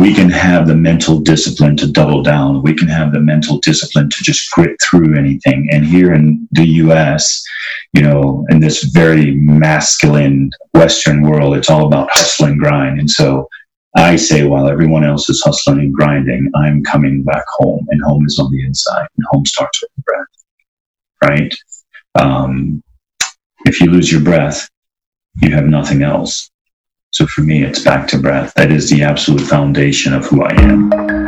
[0.00, 2.62] we can have the mental discipline to double down.
[2.62, 5.68] We can have the mental discipline to just grit through anything.
[5.72, 7.42] And here in the US,
[7.92, 13.00] you know, in this very masculine Western world, it's all about hustle and grind.
[13.00, 13.48] And so
[13.96, 18.26] I say, while everyone else is hustling and grinding, I'm coming back home, and home
[18.26, 21.54] is on the inside, and home starts with the breath, right?
[22.14, 22.82] Um,
[23.64, 24.68] if you lose your breath,
[25.40, 26.50] you have nothing else.
[27.16, 28.52] So for me, it's back to breath.
[28.56, 31.25] That is the absolute foundation of who I am.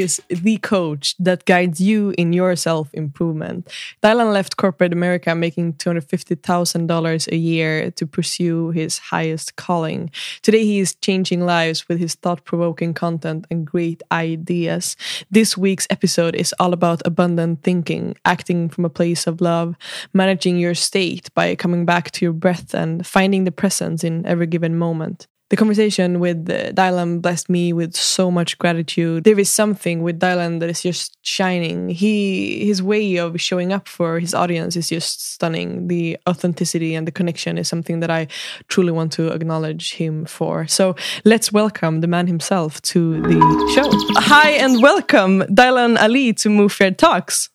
[0.00, 3.68] Is the coach that guides you in your self improvement.
[4.02, 10.10] Dylan left corporate America making $250,000 a year to pursue his highest calling.
[10.42, 14.96] Today, he is changing lives with his thought provoking content and great ideas.
[15.30, 19.76] This week's episode is all about abundant thinking, acting from a place of love,
[20.12, 24.46] managing your state by coming back to your breath and finding the presence in every
[24.46, 29.24] given moment the conversation with uh, Dylan blessed me with so much gratitude.
[29.24, 31.88] There is something with Dylan that is just shining.
[31.88, 35.88] He his way of showing up for his audience is just stunning.
[35.88, 38.28] The authenticity and the connection is something that I
[38.68, 40.68] truly want to acknowledge him for.
[40.68, 43.40] So let's welcome the man himself to the
[43.74, 43.90] show.
[44.20, 47.50] Hi and welcome Dylan Ali to Move Fair Talks.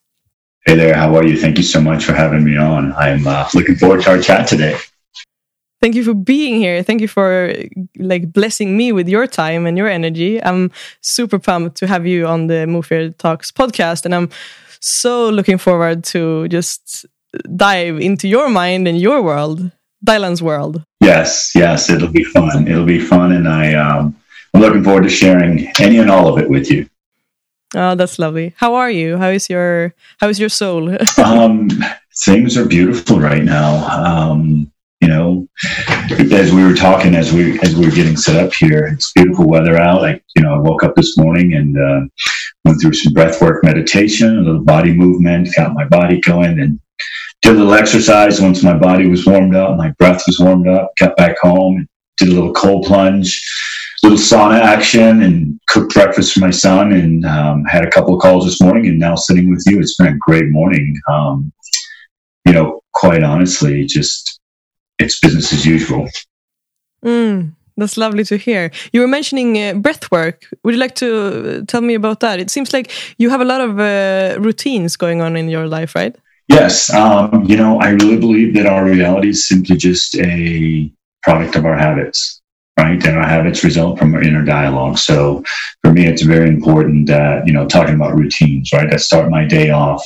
[0.65, 1.39] Hey there, how are you?
[1.39, 2.91] Thank you so much for having me on.
[2.93, 4.77] I'm uh, looking forward to our chat today
[5.85, 7.53] thank you for being here thank you for
[7.99, 12.25] like blessing me with your time and your energy i'm super pumped to have you
[12.25, 14.27] on the move fair talks podcast and i'm
[14.79, 17.05] so looking forward to just
[17.55, 19.69] dive into your mind and your world
[20.03, 24.15] dylan's world yes yes it'll be fun it'll be fun and i um,
[24.55, 26.89] i'm looking forward to sharing any and all of it with you
[27.77, 28.53] Oh, that's lovely.
[28.55, 29.17] How are you?
[29.17, 30.95] How is your How is your soul?
[31.17, 31.67] um,
[32.23, 33.83] things are beautiful right now.
[33.89, 35.47] Um, you know,
[36.31, 39.47] as we were talking, as we as we were getting set up here, it's beautiful
[39.47, 40.01] weather out.
[40.01, 42.01] Like you know, I woke up this morning and uh,
[42.63, 46.79] went through some breath work meditation, a little body movement, got my body going, and
[47.41, 48.41] did a little exercise.
[48.41, 52.29] Once my body was warmed up, my breath was warmed up, got back home, did
[52.29, 53.41] a little cold plunge,
[54.01, 58.21] little sauna action, and cooked breakfast for my son, and um, had a couple of
[58.21, 59.79] calls this morning, and now sitting with you.
[59.79, 60.95] It's been a great morning.
[61.09, 61.51] Um,
[62.45, 64.39] you know, quite honestly, just
[64.99, 66.07] it's business as usual.
[67.03, 68.71] Mm, that's lovely to hear.
[68.93, 70.47] You were mentioning uh, breath work.
[70.63, 72.39] Would you like to uh, tell me about that?
[72.39, 75.95] It seems like you have a lot of uh, routines going on in your life,
[75.95, 76.15] right?
[76.47, 76.93] Yes.
[76.93, 80.91] Um, you know, I really believe that our reality is simply just a
[81.23, 82.41] product of our habits,
[82.77, 83.03] right?
[83.03, 84.97] And our habits result from our inner dialogue.
[84.99, 85.43] So
[85.83, 88.93] for me, it's very important that, you know, talking about routines, right?
[88.93, 90.03] I start my day off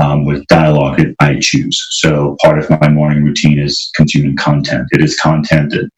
[0.00, 1.78] um, with dialogue that I choose.
[1.92, 4.88] So part of my morning routine is consuming content.
[4.92, 5.88] It is content that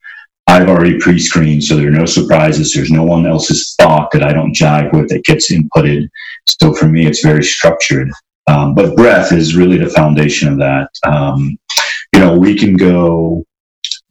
[0.48, 2.72] I've already pre-screened, so there are no surprises.
[2.72, 6.08] There's no one else's thought that I don't jive with that gets inputted.
[6.46, 8.10] So for me, it's very structured.
[8.46, 10.88] Um, but breath is really the foundation of that.
[11.04, 11.58] Um,
[12.12, 13.44] you know, we can go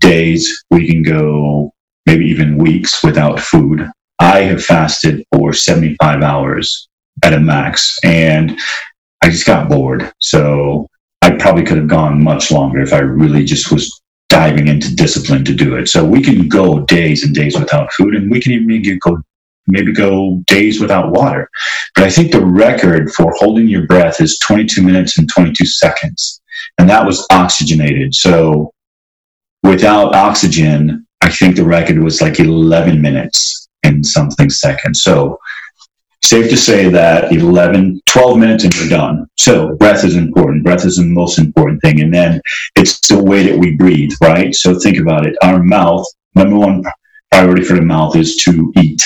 [0.02, 1.74] days, we can go
[2.06, 3.88] maybe even weeks without food.
[4.20, 6.90] I have fasted for 75 hours
[7.24, 7.98] at a max.
[8.04, 8.58] And
[9.26, 10.14] I just got bored.
[10.20, 10.88] So
[11.24, 14.00] I probably could have gone much longer if I really just was
[14.30, 15.88] diving into discipline to do it.
[15.88, 19.18] So we can go days and days without food, and we can even maybe go
[19.66, 21.50] maybe go days without water.
[21.96, 26.40] But I think the record for holding your breath is 22 minutes and 22 seconds,
[26.78, 28.14] and that was oxygenated.
[28.14, 28.72] So
[29.64, 35.02] without oxygen, I think the record was like 11 minutes and something seconds.
[35.02, 35.40] So
[36.26, 39.28] safe to say that 11, 12 minutes and you're done.
[39.38, 40.64] So breath is important.
[40.64, 42.02] Breath is the most important thing.
[42.02, 42.42] And then
[42.76, 44.54] it's the way that we breathe, right?
[44.54, 45.36] So think about it.
[45.44, 46.84] Our mouth, number one
[47.32, 49.02] priority for the mouth is to eat.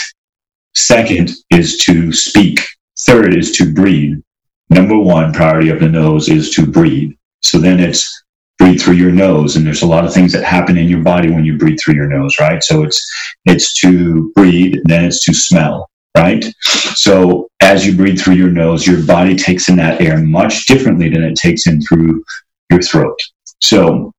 [0.75, 2.59] Second is to speak.
[3.01, 4.17] Third is to breathe.
[4.69, 7.11] Number one priority of the nose is to breathe.
[7.41, 8.23] So then it's
[8.59, 11.31] breathe through your nose and there's a lot of things that happen in your body
[11.31, 13.09] when you breathe through your nose right so it's
[13.45, 16.45] it's to breathe then it's to smell right?
[16.95, 21.09] So as you breathe through your nose, your body takes in that air much differently
[21.09, 22.23] than it takes in through
[22.69, 23.17] your throat.
[23.61, 24.11] So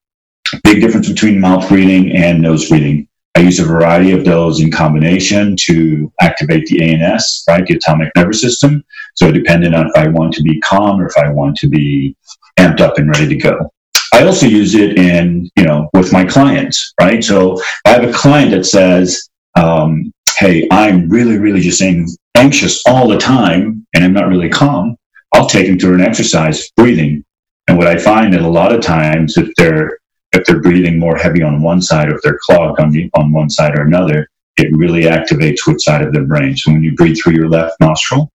[0.62, 3.06] big difference between mouth breathing and nose breathing.
[3.36, 8.12] I use a variety of those in combination to activate the ANS, right, the autonomic
[8.16, 8.84] nervous system.
[9.14, 12.16] So depending on if I want to be calm or if I want to be
[12.58, 13.72] amped up and ready to go.
[14.12, 17.22] I also use it in, you know, with my clients, right?
[17.22, 22.82] So I have a client that says, um, hey, I'm really, really just saying anxious
[22.86, 24.96] all the time and I'm not really calm.
[25.34, 27.22] I'll take them through an exercise, breathing.
[27.68, 29.98] And what I find that a lot of times, if they're
[30.32, 33.32] if they're breathing more heavy on one side or if they're clogged on, the, on
[33.32, 36.56] one side or another, it really activates which side of their brain.
[36.56, 38.30] So when you breathe through your left nostril,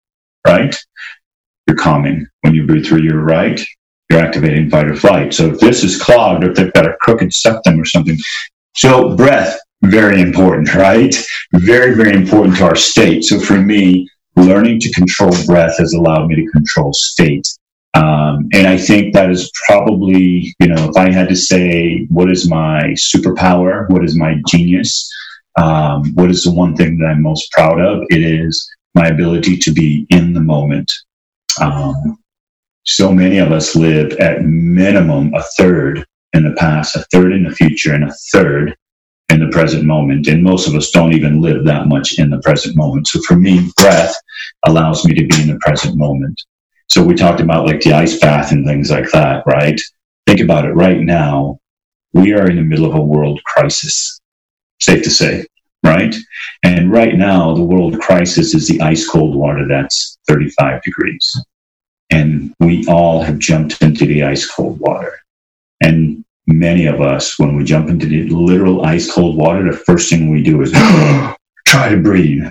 [0.46, 0.76] right,
[1.68, 2.28] you're calming.
[2.42, 3.60] When you breathe through your right,
[4.10, 5.34] you're activating fight or flight.
[5.34, 8.18] So if this is clogged or if they've got a crooked septum or something,
[8.76, 9.58] so breath,
[9.90, 11.16] very important, right?
[11.54, 13.24] Very, very important to our state.
[13.24, 17.48] So for me, learning to control breath has allowed me to control state.
[17.96, 22.30] Um, and I think that is probably, you know, if I had to say, what
[22.30, 23.90] is my superpower?
[23.90, 25.10] What is my genius?
[25.58, 28.04] Um, what is the one thing that I'm most proud of?
[28.10, 30.92] It is my ability to be in the moment.
[31.62, 32.18] Um,
[32.84, 37.44] so many of us live at minimum a third in the past, a third in
[37.44, 38.76] the future, and a third
[39.30, 40.28] in the present moment.
[40.28, 43.08] And most of us don't even live that much in the present moment.
[43.08, 44.16] So for me, breath
[44.66, 46.42] allows me to be in the present moment.
[46.90, 49.80] So we talked about like the ice bath and things like that, right?
[50.28, 51.60] Think about it right now.
[52.14, 54.20] We are in the middle of a world crisis
[54.80, 55.46] safe to say,
[55.84, 56.16] right?
[56.64, 61.46] And right now, the world crisis is the ice cold water that's 35 degrees.
[62.10, 65.14] And we all have jumped into the ice cold water.
[65.82, 70.10] And many of us, when we jump into the literal ice cold water, the first
[70.10, 70.72] thing we do is
[71.68, 72.44] try to breathe.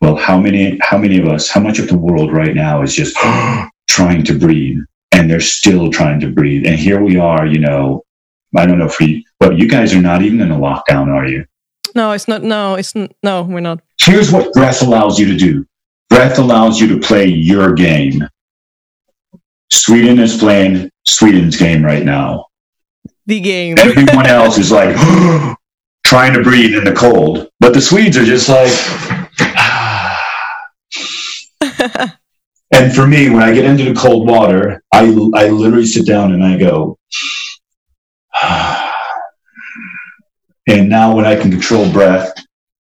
[0.00, 2.94] Well, how many, how many of us, how much of the world right now is
[2.94, 3.16] just
[3.88, 4.78] trying to breathe
[5.12, 6.66] and they're still trying to breathe?
[6.66, 8.02] And here we are, you know,
[8.56, 11.26] I don't know if we, but you guys are not even in a lockdown, are
[11.26, 11.44] you?
[11.94, 12.42] No, it's not.
[12.42, 13.80] No, it's n- no, we're not.
[14.00, 15.66] Here's what breath allows you to do.
[16.08, 18.26] Breath allows you to play your game.
[19.72, 22.46] Sweden is playing Sweden's game right now.
[23.30, 23.78] The game.
[23.78, 24.96] Everyone else is like
[26.04, 28.72] trying to breathe in the cold, but the Swedes are just like.
[32.72, 35.02] and for me, when I get into the cold water, I
[35.36, 36.98] I literally sit down and I go.
[40.66, 42.34] and now when I can control breath,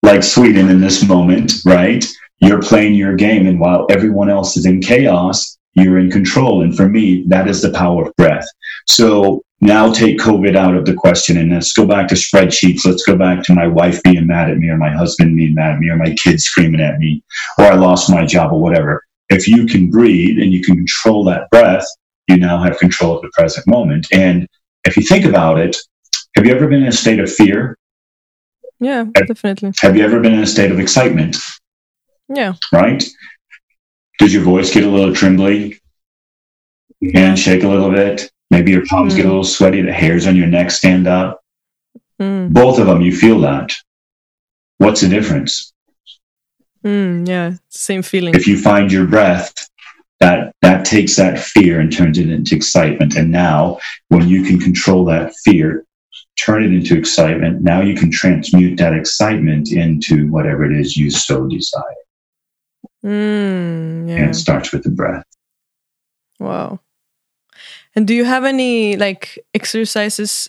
[0.04, 2.06] like Sweden in this moment, right?
[2.38, 6.62] You're playing your game, and while everyone else is in chaos, you're in control.
[6.62, 8.46] And for me, that is the power of breath.
[8.86, 12.86] So now take COVID out of the question and let's go back to spreadsheets.
[12.86, 15.74] Let's go back to my wife being mad at me or my husband being mad
[15.74, 17.22] at me or my kids screaming at me
[17.58, 19.04] or I lost my job or whatever.
[19.28, 21.86] If you can breathe and you can control that breath,
[22.26, 24.06] you now have control of the present moment.
[24.12, 24.48] And
[24.84, 25.76] if you think about it,
[26.36, 27.76] have you ever been in a state of fear?
[28.78, 29.72] Yeah, have, definitely.
[29.82, 31.36] Have you ever been in a state of excitement?
[32.28, 32.54] Yeah.
[32.72, 33.04] Right?
[34.18, 35.80] Does your voice get a little trembly?
[37.12, 38.30] Hand shake a little bit?
[38.50, 39.16] Maybe your palms mm.
[39.16, 39.32] get a mm.
[39.32, 41.40] little sweaty, the hairs on your neck stand up.
[42.20, 42.52] Mm.
[42.52, 43.72] Both of them, you feel that.
[44.78, 45.72] What's the difference?
[46.84, 48.34] Mm, yeah, same feeling.
[48.34, 49.52] If you find your breath
[50.20, 54.60] that that takes that fear and turns it into excitement and now when you can
[54.60, 55.84] control that fear
[56.38, 61.10] turn it into excitement now you can transmute that excitement into whatever it is you
[61.10, 61.82] so desire
[63.04, 64.16] mm, yeah.
[64.16, 65.24] and it starts with the breath
[66.38, 66.78] wow
[67.96, 70.48] and do you have any like exercises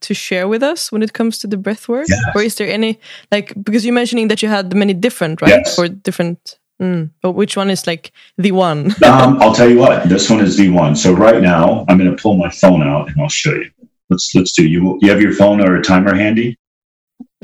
[0.00, 2.22] to share with us when it comes to the breath work yes.
[2.34, 2.98] or is there any
[3.30, 5.74] like because you're mentioning that you had many different right yes.
[5.74, 8.86] for different Mm, but which one is like the one?
[9.04, 10.08] um, I'll tell you what.
[10.08, 10.96] This one is the one.
[10.96, 13.70] So right now, I'm going to pull my phone out and I'll show you.
[14.10, 14.66] Let's let's do.
[14.66, 16.58] You you have your phone or a timer handy?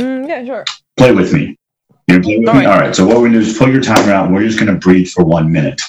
[0.00, 0.64] Mm, yeah, sure.
[0.96, 1.56] Play with me.
[2.08, 2.66] You play with All me.
[2.66, 2.74] Right.
[2.74, 2.96] All right.
[2.96, 4.72] So what we're going to do is pull your timer out, and we're just going
[4.72, 5.80] to breathe for one minute.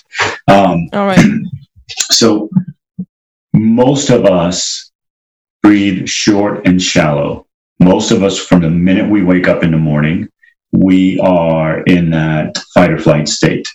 [0.48, 1.20] Um, All right.
[2.12, 2.52] So
[3.54, 4.92] most of us
[5.62, 7.46] breathe short and shallow.
[7.80, 10.28] Most of us, from the minute we wake up in the morning,
[10.72, 13.68] we are in that fight or flight state.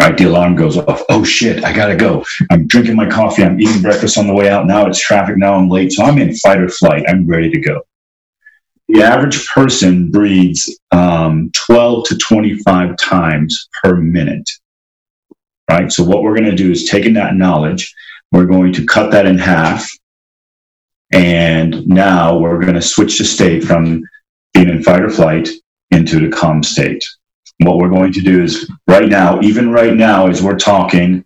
[0.00, 0.16] Right?
[0.16, 1.02] The alarm goes off.
[1.08, 2.24] Oh shit, I gotta go.
[2.50, 3.42] I'm drinking my coffee.
[3.42, 4.66] I'm eating breakfast on the way out.
[4.66, 5.36] Now it's traffic.
[5.36, 5.92] Now I'm late.
[5.92, 7.04] So I'm in fight or flight.
[7.08, 7.82] I'm ready to go.
[8.88, 14.48] The average person breathes um, 12 to 25 times per minute.
[15.68, 15.92] Right?
[15.92, 17.92] So what we're going to do is taking that knowledge,
[18.32, 19.88] we're going to cut that in half.
[21.12, 24.02] And now we're going to switch the state from
[24.52, 25.48] being in fight or flight
[25.90, 27.02] into the calm state.
[27.60, 31.24] What we're going to do is right now, even right now, as we're talking,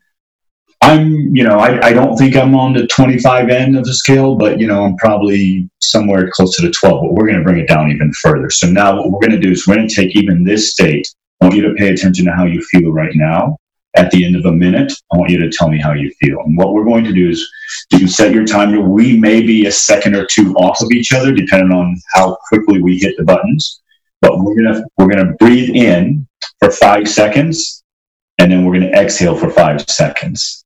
[0.81, 4.35] I'm, you know, I, I don't think I'm on the 25 end of the scale,
[4.35, 7.61] but, you know, I'm probably somewhere close to the 12, but we're going to bring
[7.61, 8.51] it down even further.
[8.51, 11.07] So now what we're going to do is we're going to take even this state.
[11.41, 13.57] I want you to pay attention to how you feel right now.
[13.95, 16.41] At the end of a minute, I want you to tell me how you feel.
[16.41, 17.47] And what we're going to do is
[17.91, 18.81] you can set your timer.
[18.81, 22.81] We may be a second or two off of each other, depending on how quickly
[22.81, 23.81] we hit the buttons.
[24.21, 26.27] But we're gonna we're gonna breathe in
[26.61, 27.83] for five seconds,
[28.39, 30.65] and then we're gonna exhale for five seconds.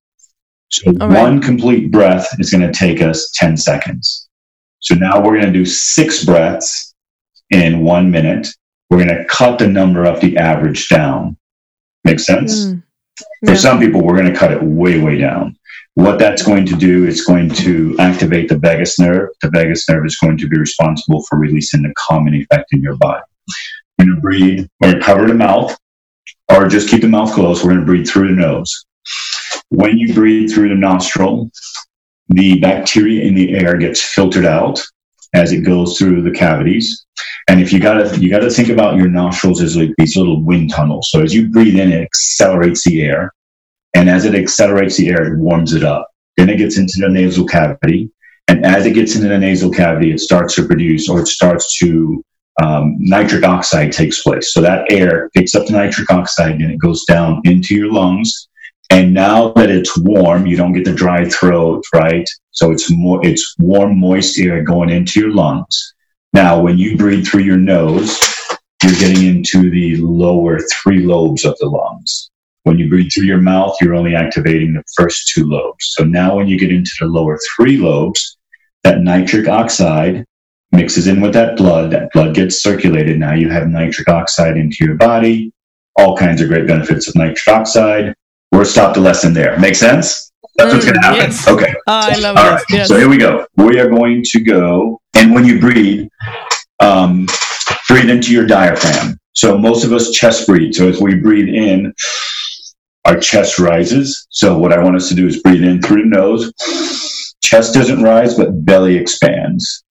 [0.69, 1.23] So right.
[1.23, 4.29] one complete breath is gonna take us ten seconds.
[4.81, 6.95] So now we're gonna do six breaths
[7.51, 8.47] in one minute.
[8.91, 11.37] We're gonna cut the number of the average down.
[12.05, 12.67] Make sense?
[12.67, 12.83] Mm.
[13.17, 13.55] For yeah.
[13.55, 15.57] some people, we're going to cut it way, way down.
[15.95, 19.31] What that's going to do is going to activate the vagus nerve.
[19.41, 22.97] The vagus nerve is going to be responsible for releasing the calming effect in your
[22.97, 23.23] body.
[23.99, 25.77] We're going to breathe, we're going to cover the mouth,
[26.53, 27.65] or just keep the mouth closed.
[27.65, 28.85] We're going to breathe through the nose.
[29.71, 31.51] When you breathe through the nostril,
[32.29, 34.83] the bacteria in the air gets filtered out
[35.37, 37.07] as it goes through the cavities.
[37.49, 40.73] And if you gotta you gotta think about your nostrils as like these little wind
[40.73, 41.11] tunnels.
[41.11, 43.33] So as you breathe in, it accelerates the air,
[43.95, 46.09] and as it accelerates the air, it warms it up.
[46.37, 48.11] Then it gets into the nasal cavity,
[48.49, 51.79] and as it gets into the nasal cavity, it starts to produce or it starts
[51.79, 52.25] to
[52.63, 54.53] um, nitric oxide takes place.
[54.53, 58.49] So that air picks up the nitric oxide and it goes down into your lungs.
[58.91, 62.27] And now that it's warm, you don't get the dry throat, right?
[62.57, 65.95] So it's more, it's warm, moist air going into your lungs.
[66.33, 68.19] Now, when you breathe through your nose,
[68.83, 72.31] you're getting into the lower three lobes of the lungs.
[72.63, 75.93] When you breathe through your mouth, you're only activating the first two lobes.
[75.97, 78.39] So now when you get into the lower three lobes,
[78.85, 80.25] that nitric oxide
[80.73, 81.91] mixes in with that blood.
[81.91, 83.19] That blood gets circulated.
[83.19, 85.53] Now you have nitric oxide into your body.
[85.97, 88.15] All kinds of great benefits of nitric oxide.
[88.51, 89.59] We're stopped the lesson there.
[89.59, 90.33] Make sense?
[90.57, 91.21] That's what's going to happen.
[91.21, 91.49] Yes.
[91.49, 91.75] Okay.
[91.87, 92.65] Oh, I love All right.
[92.71, 92.89] Yes.
[92.89, 93.47] So here we go.
[93.57, 96.09] We are going to go, and when you breathe,
[96.81, 97.27] um,
[97.89, 99.19] breathe into your diaphragm.
[99.33, 100.73] So most of us chest breathe.
[100.75, 101.93] So as we breathe in,
[103.05, 104.27] our chest rises.
[104.31, 106.53] So what I want us to do is breathe in through the nose.
[107.43, 109.85] Chest doesn't rise, but belly expands.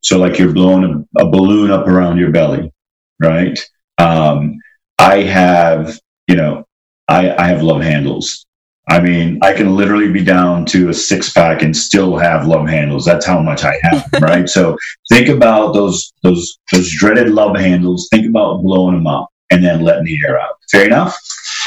[0.00, 2.72] So like you're blowing a, a balloon up around your belly,
[3.20, 3.58] right?
[3.98, 4.58] Um,
[4.98, 6.64] I have, you know,
[7.08, 8.46] I, I have love handles.
[8.88, 12.68] I mean, I can literally be down to a six pack and still have love
[12.68, 13.04] handles.
[13.04, 14.46] That's how much I have, right?
[14.48, 14.76] So
[15.08, 18.08] think about those those those dreaded love handles.
[18.10, 20.56] Think about blowing them up and then letting the air out.
[20.70, 21.16] Fair enough.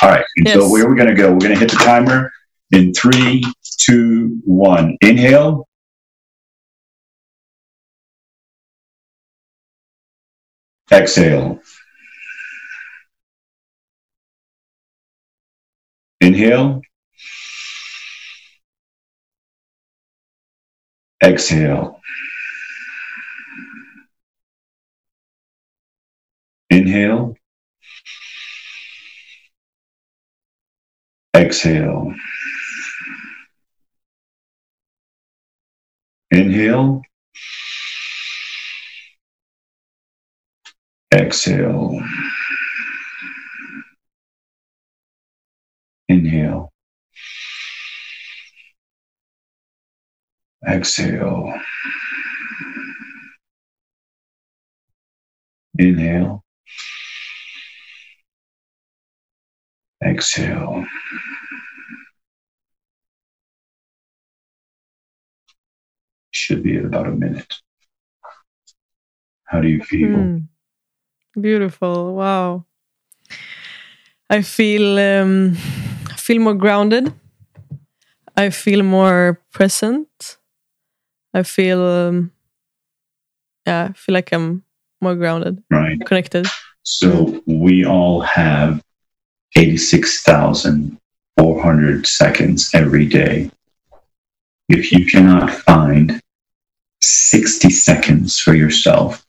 [0.01, 0.25] All right.
[0.37, 0.55] And yes.
[0.55, 1.31] so where are we going to go?
[1.31, 2.31] We're going to hit the timer
[2.71, 3.43] in three,
[3.79, 4.95] two, one.
[5.01, 5.67] Inhale.
[10.91, 11.59] Exhale.
[16.21, 16.81] Inhale.
[21.21, 21.99] Exhale.
[26.69, 27.35] Inhale.
[31.33, 32.15] Exhale.
[36.31, 37.01] Inhale.
[41.11, 42.01] Exhale.
[46.09, 46.69] Inhale.
[50.65, 51.53] Exhale.
[55.77, 56.43] Inhale.
[60.03, 60.85] Exhale.
[66.31, 67.53] Should be about a minute.
[69.45, 70.09] How do you feel?
[70.09, 70.47] Mm.
[71.39, 72.15] Beautiful.
[72.15, 72.65] Wow.
[74.29, 75.55] I feel um,
[76.11, 77.13] I feel more grounded.
[78.35, 80.37] I feel more present.
[81.37, 82.31] I feel um,
[83.67, 84.63] yeah, I feel like I'm
[85.01, 86.03] more grounded, right?
[86.03, 86.47] Connected.
[86.81, 88.81] So we all have
[89.55, 93.51] 86,400 seconds every day.
[94.67, 96.19] If you cannot find
[97.01, 99.23] 60 seconds for yourself,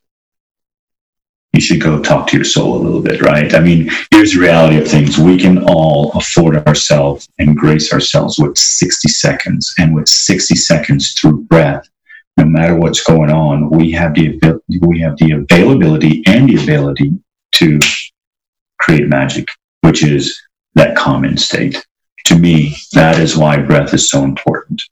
[1.52, 3.54] you should go talk to your soul a little bit, right?
[3.54, 5.18] I mean, here's the reality of things.
[5.18, 9.74] We can all afford ourselves and grace ourselves with 60 seconds.
[9.78, 11.86] And with 60 seconds through breath,
[12.38, 17.12] no matter what's going on, we have the we have the availability and the ability
[17.52, 17.78] to
[18.78, 19.46] create magic,
[19.82, 20.40] which is
[20.74, 21.84] that common state.
[22.26, 24.82] To me, that is why breath is so important,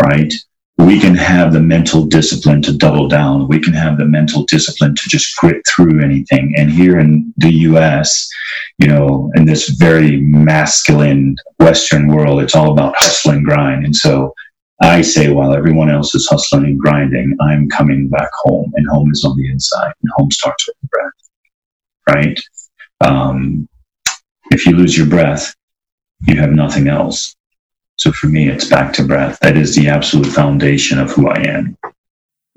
[0.00, 0.32] right?
[0.78, 3.46] we can have the mental discipline to double down.
[3.46, 6.54] We can have the mental discipline to just grit through anything.
[6.56, 8.28] And here in the US,
[8.78, 13.84] you know, in this very masculine Western world, it's all about hustle and grind.
[13.84, 14.34] And so
[14.82, 19.10] I say, while everyone else is hustling and grinding, I'm coming back home, and home
[19.12, 22.40] is on the inside, and home starts with the breath, right?
[23.00, 23.68] Um,
[24.50, 25.54] if you lose your breath,
[26.26, 27.36] you have nothing else.
[27.96, 29.38] So for me, it's back to breath.
[29.40, 31.76] That is the absolute foundation of who I am.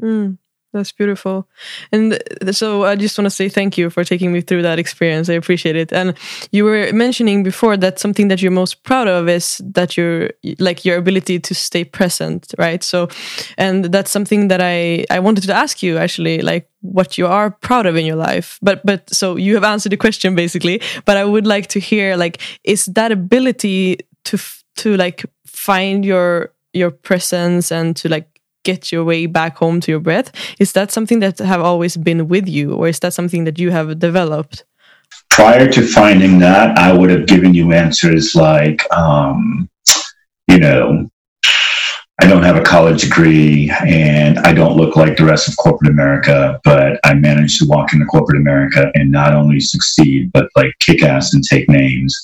[0.01, 0.37] Mm.
[0.75, 1.47] That's beautiful.
[1.93, 4.77] And uh, so I just want to say thank you for taking me through that
[4.77, 5.29] experience.
[5.29, 5.93] I appreciate it.
[5.93, 6.15] And
[6.51, 10.83] you were mentioning before that something that you're most proud of is that you're like
[10.83, 12.83] your ability to stay present, right?
[12.83, 13.07] So,
[13.57, 17.51] and that's something that I, I wanted to ask you actually, like what you are
[17.51, 18.59] proud of in your life.
[18.61, 22.17] But, but so you have answered the question basically, but I would like to hear
[22.17, 24.37] like, is that ability to,
[24.75, 28.27] to like find your, your presence and to like
[28.65, 32.27] get your way back home to your breath is that something that have always been
[32.27, 34.65] with you or is that something that you have developed
[35.29, 39.69] prior to finding that i would have given you answers like um,
[40.49, 41.07] you know
[42.21, 45.91] I don't have a college degree and I don't look like the rest of corporate
[45.91, 50.71] America, but I managed to walk into corporate America and not only succeed, but like
[50.79, 52.17] kick ass and take names.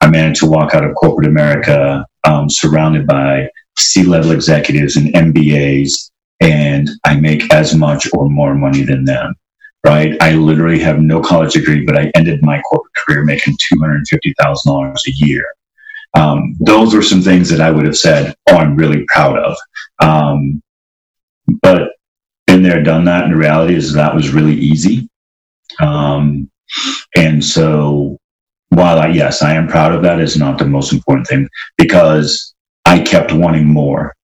[0.00, 3.48] I managed to walk out of corporate America um, surrounded by
[3.78, 6.10] C level executives and MBAs,
[6.40, 9.34] and I make as much or more money than them.
[9.84, 10.16] Right?
[10.20, 14.06] I literally have no college degree, but I ended my corporate career making two hundred
[14.08, 15.44] fifty thousand dollars a year.
[16.14, 19.56] Um, those are some things that I would have said, "Oh, I'm really proud of."
[20.00, 20.62] Um,
[21.62, 21.92] but
[22.46, 23.24] been there, done that.
[23.24, 25.08] And the reality is that was really easy.
[25.80, 26.50] Um,
[27.16, 28.18] and so,
[28.68, 32.51] while I yes, I am proud of that, is not the most important thing because
[32.92, 34.14] I kept wanting more.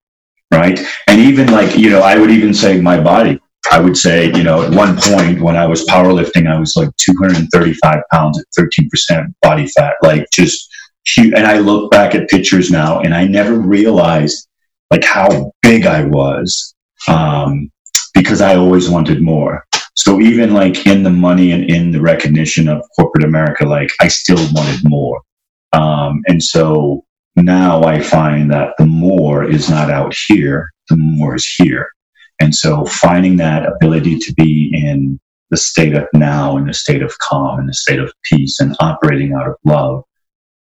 [0.53, 0.79] Right.
[1.07, 3.39] And even like, you know, I would even say my body,
[3.71, 6.89] I would say, you know, at one point when I was powerlifting, I was like
[6.97, 10.69] 235 pounds at 13% body fat, like just
[11.05, 11.33] huge.
[11.33, 14.47] And I look back at pictures now and I never realized
[14.91, 16.75] like how big I was
[17.07, 17.71] um,
[18.13, 19.65] because I always wanted more.
[19.95, 24.09] So even like in the money and in the recognition of corporate America, like I
[24.09, 25.21] still wanted more.
[25.73, 27.03] Um, and so
[27.45, 31.89] now I find that the more is not out here, the more is here.
[32.39, 35.19] And so finding that ability to be in
[35.49, 38.75] the state of now, in the state of calm, in the state of peace, and
[38.79, 40.03] operating out of love,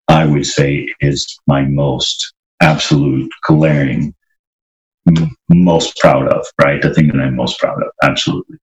[0.09, 4.15] I would say is my most absolute glaring,
[5.49, 6.83] most proud of, right?
[6.83, 7.91] The thing that I'm most proud of.
[8.03, 8.57] Absolutely.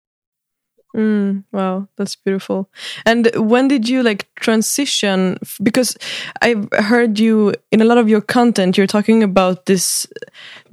[0.97, 2.71] Mm, wow, that's beautiful.
[3.05, 5.39] And when did you like transition?
[5.63, 5.95] Because
[6.41, 8.79] I've heard you in a lot of your content.
[8.79, 10.07] You're talking about this,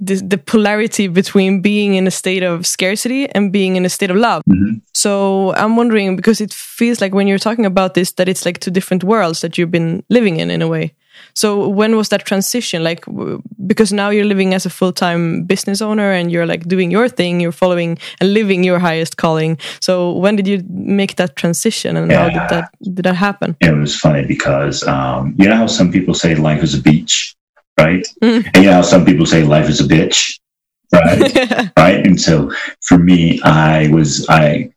[0.00, 4.10] this the polarity between being in a state of scarcity and being in a state
[4.10, 4.42] of love.
[4.48, 4.80] Mm -hmm.
[4.92, 8.60] So I'm wondering because it feels like when you're talking about this that it's like
[8.60, 10.94] two different worlds that you've been living in in a way.
[11.34, 12.84] So when was that transition?
[12.84, 13.04] Like,
[13.66, 17.08] because now you're living as a full time business owner and you're like doing your
[17.08, 19.58] thing, you're following and living your highest calling.
[19.80, 22.18] So when did you make that transition, and yeah.
[22.18, 23.56] how did that did that happen?
[23.60, 27.34] It was funny because um, you know how some people say life is a beach,
[27.78, 28.06] right?
[28.22, 28.46] Mm.
[28.54, 30.38] And you know how some people say life is a bitch,
[30.92, 31.72] right?
[31.78, 32.06] right.
[32.06, 34.70] And so for me, I was I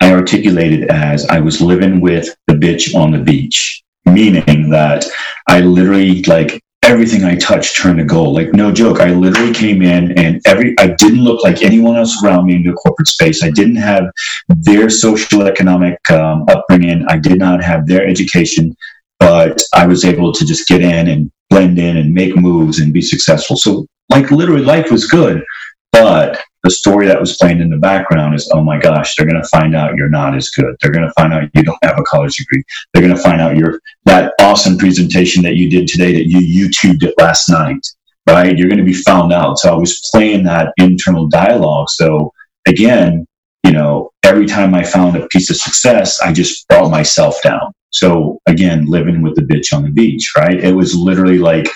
[0.00, 5.04] I articulated as I was living with the bitch on the beach meaning that
[5.48, 8.34] I literally like everything I touched turned to gold.
[8.34, 12.22] Like no joke, I literally came in and every I didn't look like anyone else
[12.22, 13.42] around me in the corporate space.
[13.42, 14.04] I didn't have
[14.48, 17.04] their social economic um, upbringing.
[17.08, 18.74] I did not have their education,
[19.18, 22.92] but I was able to just get in and blend in and make moves and
[22.92, 23.56] be successful.
[23.56, 25.44] So like literally life was good,
[25.92, 29.40] but the story that was playing in the background is, oh my gosh, they're going
[29.40, 30.76] to find out you're not as good.
[30.80, 32.62] They're going to find out you don't have a college degree.
[32.92, 36.68] They're going to find out your that awesome presentation that you did today that you
[36.68, 37.86] YouTubed it last night,
[38.28, 38.56] right?
[38.56, 39.58] You're going to be found out.
[39.58, 41.88] So I was playing that internal dialogue.
[41.88, 42.32] So
[42.66, 43.26] again,
[43.64, 47.72] you know, every time I found a piece of success, I just brought myself down.
[47.90, 50.62] So again, living with the bitch on the beach, right?
[50.62, 51.66] It was literally like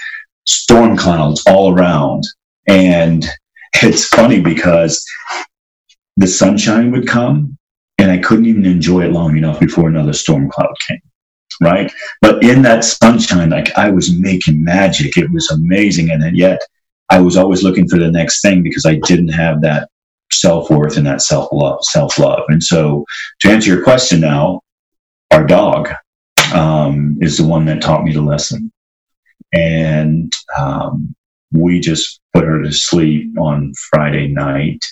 [0.47, 2.23] storm clouds all around.
[2.67, 3.27] And
[3.83, 5.05] it's funny because
[6.17, 7.59] the sunshine would come
[7.99, 11.01] and I couldn't even enjoy it long enough before another storm cloud came.
[11.61, 11.93] Right.
[12.21, 15.17] But in that sunshine, like I was making magic.
[15.17, 16.11] It was amazing.
[16.11, 16.61] And yet
[17.11, 19.89] I was always looking for the next thing because I didn't have that
[20.33, 22.43] self worth and that self love, self love.
[22.49, 23.05] And so
[23.41, 24.63] to answer your question now,
[25.31, 25.91] our dog
[26.53, 28.73] um, is the one that taught me the lesson.
[29.53, 31.15] And um,
[31.55, 34.85] we just put her to sleep on Friday night.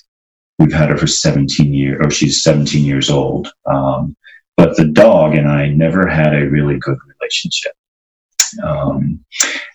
[0.59, 3.49] We've had her for 17 years, or she's 17 years old.
[3.67, 4.17] Um,
[4.57, 7.73] but the dog and I never had a really good relationship.
[8.63, 9.25] Um,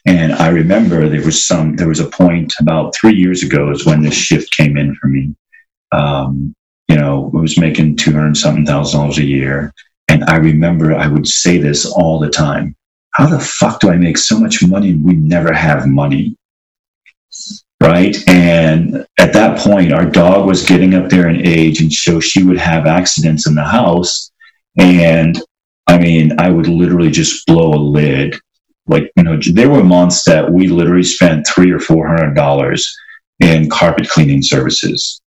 [0.06, 3.86] and I remember there was some, there was a point about three years ago is
[3.86, 5.36] when this shift came in for me.
[5.92, 6.54] Um,
[6.88, 9.74] you know, I was making 200 something thousand dollars a year.
[10.08, 12.76] And I remember I would say this all the time.
[13.12, 16.37] how the fuck do I make so much money we never have money?
[17.82, 18.18] Right.
[18.28, 21.80] And at that point, our dog was getting up there in age.
[21.80, 24.32] And so she would have accidents in the house.
[24.78, 25.40] And
[25.86, 28.36] I mean, I would literally just blow a lid.
[28.88, 32.96] Like, you know, there were months that we literally spent three or four hundred dollars
[33.40, 35.22] in carpet cleaning services.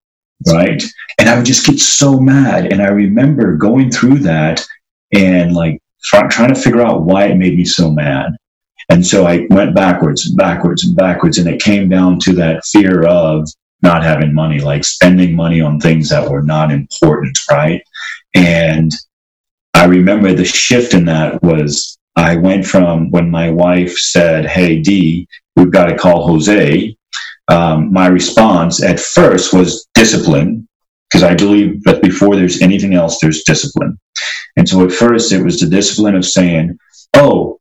[0.46, 0.82] Right.
[1.18, 2.72] And I would just get so mad.
[2.72, 4.64] And I remember going through that
[5.12, 5.82] and like
[6.30, 8.32] trying to figure out why it made me so mad.
[8.88, 11.38] And so I went backwards and backwards and backwards.
[11.38, 13.48] And it came down to that fear of
[13.82, 17.38] not having money, like spending money on things that were not important.
[17.50, 17.82] Right.
[18.34, 18.92] And
[19.74, 24.80] I remember the shift in that was I went from when my wife said, Hey,
[24.80, 26.96] D, we've got to call Jose.
[27.48, 30.68] Um, my response at first was discipline
[31.08, 33.98] because I believe that before there's anything else, there's discipline.
[34.56, 36.78] And so at first it was the discipline of saying,
[37.14, 37.57] Oh,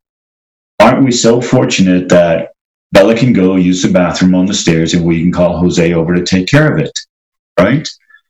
[0.80, 2.52] aren't we so fortunate that
[2.92, 6.14] Bella can go use the bathroom on the stairs and we can call Jose over
[6.14, 6.98] to take care of it?
[7.58, 7.88] Right.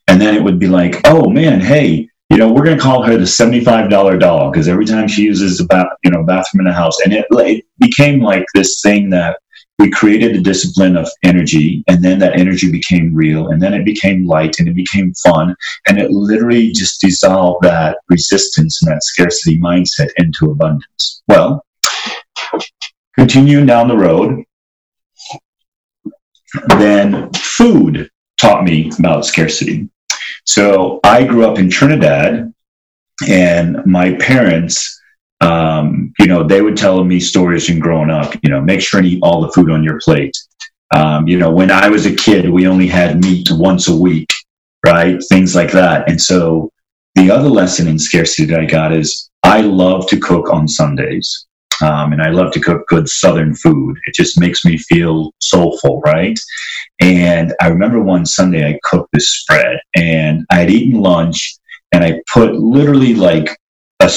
[0.09, 3.03] And then it would be like, Oh man, hey, you know, we're going to call
[3.03, 6.67] her the $75 doll because every time she uses the bath, you know, bathroom in
[6.67, 9.39] the house and it, it became like this thing that
[9.79, 13.85] we created a discipline of energy and then that energy became real and then it
[13.85, 15.55] became light and it became fun
[15.87, 21.65] and it literally just dissolved that resistance and that scarcity mindset into abundance well
[23.15, 24.43] continuing down the road
[26.77, 29.89] then food taught me about scarcity
[30.45, 32.53] so i grew up in trinidad
[33.29, 34.99] and my parents
[35.41, 38.99] um, you know, they would tell me stories and growing up, you know, make sure
[38.99, 40.37] and eat all the food on your plate.
[40.95, 44.31] Um, you know, when I was a kid, we only had meat once a week,
[44.85, 45.23] right?
[45.29, 46.09] Things like that.
[46.09, 46.71] And so
[47.15, 51.47] the other lesson in scarcity that I got is I love to cook on Sundays.
[51.83, 53.97] Um, and I love to cook good Southern food.
[54.07, 56.39] It just makes me feel soulful, right?
[57.01, 61.57] And I remember one Sunday I cooked this spread and I had eaten lunch
[61.93, 63.57] and I put literally like
[64.01, 64.11] a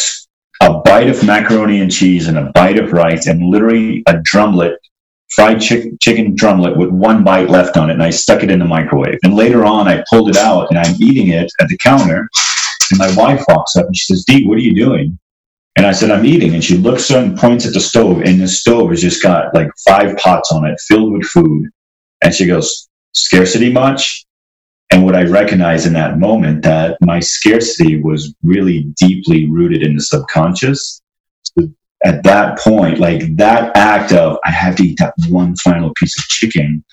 [0.62, 4.76] a bite of macaroni and cheese and a bite of rice and literally a drumlet,
[5.32, 7.94] fried chick- chicken drumlet with one bite left on it.
[7.94, 9.18] And I stuck it in the microwave.
[9.24, 12.30] And later on, I pulled it out and I'm eating it at the counter.
[12.92, 15.18] And my wife walks up and she says, Dee, what are you doing?
[15.76, 16.54] And I said, I'm eating.
[16.54, 18.22] And she looks and points at the stove.
[18.22, 21.70] And the stove has just got like five pots on it filled with food.
[22.24, 24.26] And she goes, Scarcity much?
[24.92, 29.96] And what I recognized in that moment that my scarcity was really deeply rooted in
[29.96, 31.02] the subconscious.
[31.44, 31.70] So
[32.04, 36.18] at that point, like that act of I have to eat that one final piece
[36.20, 36.84] of chicken,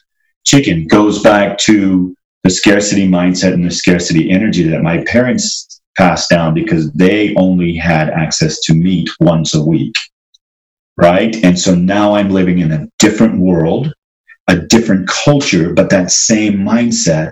[0.44, 2.14] chicken goes back to
[2.44, 7.74] the scarcity mindset and the scarcity energy that my parents passed down because they only
[7.74, 9.94] had access to meat once a week.
[10.96, 11.36] Right.
[11.44, 13.92] And so now I'm living in a different world,
[14.48, 17.30] a different culture, but that same mindset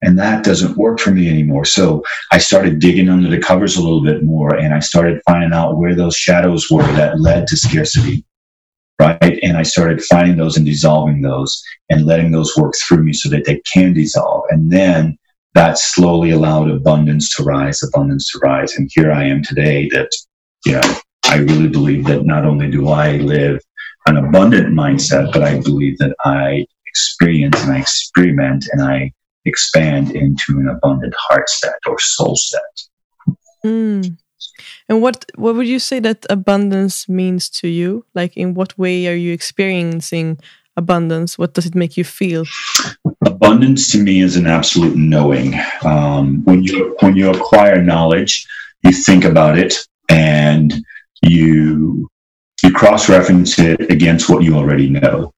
[0.00, 1.64] and that doesn't work for me anymore.
[1.64, 5.52] So I started digging under the covers a little bit more and I started finding
[5.52, 8.24] out where those shadows were that led to scarcity.
[9.00, 9.38] Right.
[9.42, 13.28] And I started finding those and dissolving those and letting those work through me so
[13.28, 14.44] that they can dissolve.
[14.50, 15.16] And then
[15.54, 18.76] that slowly allowed abundance to rise, abundance to rise.
[18.76, 20.10] And here I am today that,
[20.64, 23.60] you know, I really believe that not only do I live
[24.06, 29.12] an abundant mindset, but I believe that I experience and I experiment and I
[29.44, 33.36] expand into an abundant heart set or soul set.
[33.64, 34.16] Mm.
[34.88, 38.04] And what what would you say that abundance means to you?
[38.14, 40.38] Like, in what way are you experiencing
[40.78, 41.36] abundance?
[41.36, 42.44] What does it make you feel?
[43.26, 45.54] Abundance to me is an absolute knowing.
[45.82, 48.46] Um, when you when you acquire knowledge,
[48.84, 49.74] you think about it
[50.08, 50.72] and
[51.22, 52.08] you
[52.62, 55.32] you cross reference it against what you already know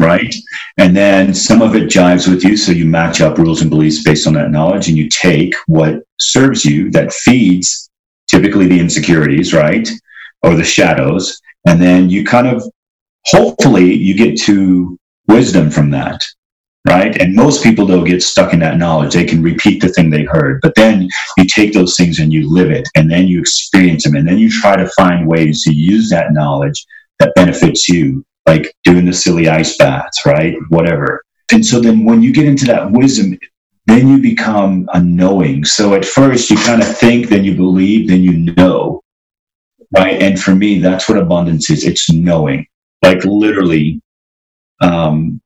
[0.00, 0.34] right?
[0.78, 4.02] And then some of it jives with you, so you match up rules and beliefs
[4.02, 7.90] based on that knowledge, and you take what serves you that feeds
[8.26, 9.88] typically the insecurities, right?
[10.42, 12.64] Or the shadows, and then you kind of
[13.26, 16.22] hopefully you get to wisdom from that.
[16.86, 17.20] Right.
[17.20, 19.12] And most people don't get stuck in that knowledge.
[19.12, 22.50] They can repeat the thing they heard, but then you take those things and you
[22.50, 25.74] live it and then you experience them and then you try to find ways to
[25.74, 26.82] use that knowledge
[27.18, 30.56] that benefits you like doing the silly ice baths, right?
[30.70, 31.22] Whatever.
[31.52, 33.38] And so then when you get into that wisdom,
[33.86, 35.64] then you become a knowing.
[35.64, 39.02] So at first you kind of think, then you believe, then you know.
[39.94, 40.22] Right.
[40.22, 41.84] And for me, that's what abundance is.
[41.84, 42.66] It's knowing.
[43.02, 44.00] Like literally,
[44.80, 45.40] um,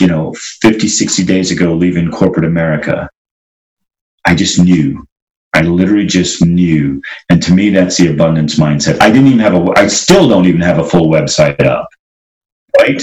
[0.00, 3.08] you know, 50, 60 days ago, leaving corporate America,
[4.24, 5.06] I just knew.
[5.54, 7.00] I literally just knew.
[7.30, 9.00] And to me, that's the abundance mindset.
[9.00, 11.88] I didn't even have a, I still don't even have a full website up,
[12.76, 13.02] right?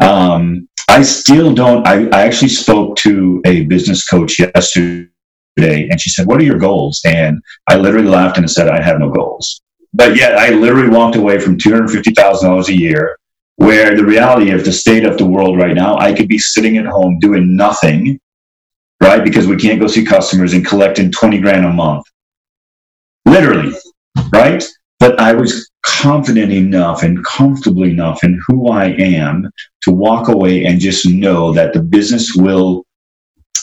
[0.00, 5.08] Um, I still don't, I, I actually spoke to a business coach yesterday
[5.56, 7.00] and she said, What are your goals?
[7.04, 9.60] And I literally laughed and said, I have no goals.
[9.92, 13.18] But yet I literally walked away from $250,000 a year,
[13.56, 16.76] where the reality of the state of the world right now, I could be sitting
[16.78, 18.20] at home doing nothing
[19.00, 19.24] right?
[19.24, 22.04] Because we can't go see customers and collecting 20 grand a month.
[23.24, 23.74] Literally,
[24.32, 24.64] right?
[24.98, 29.50] But I was confident enough and comfortable enough in who I am
[29.82, 32.84] to walk away and just know that the business will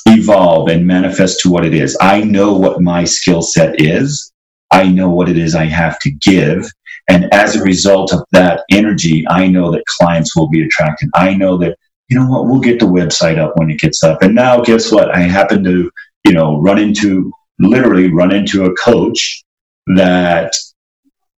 [0.08, 1.98] evolve and manifest to what it is.
[2.02, 4.32] I know what my skill set is.
[4.72, 6.70] I know what it is I have to give.
[7.10, 11.10] And as a result of that energy, I know that clients will be attracted.
[11.16, 11.78] I know that
[12.10, 14.22] you know what, we'll get the website up when it gets up.
[14.22, 15.14] And now, guess what?
[15.14, 15.92] I happen to,
[16.24, 19.44] you know, run into, literally run into a coach
[19.88, 20.54] that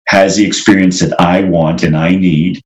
[0.08, 2.62] has the experience that I want and I need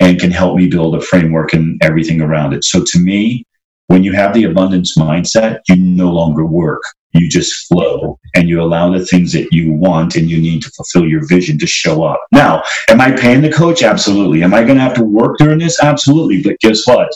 [0.00, 2.64] and can help me build a framework and everything around it.
[2.64, 3.44] So to me,
[3.88, 6.82] when you have the abundance mindset, you no longer work.
[7.12, 10.70] You just flow and you allow the things that you want and you need to
[10.70, 12.20] fulfill your vision to show up.
[12.32, 13.82] Now, am I paying the coach?
[13.82, 14.42] Absolutely.
[14.42, 15.82] Am I going to have to work during this?
[15.82, 16.42] Absolutely.
[16.42, 17.10] But guess what?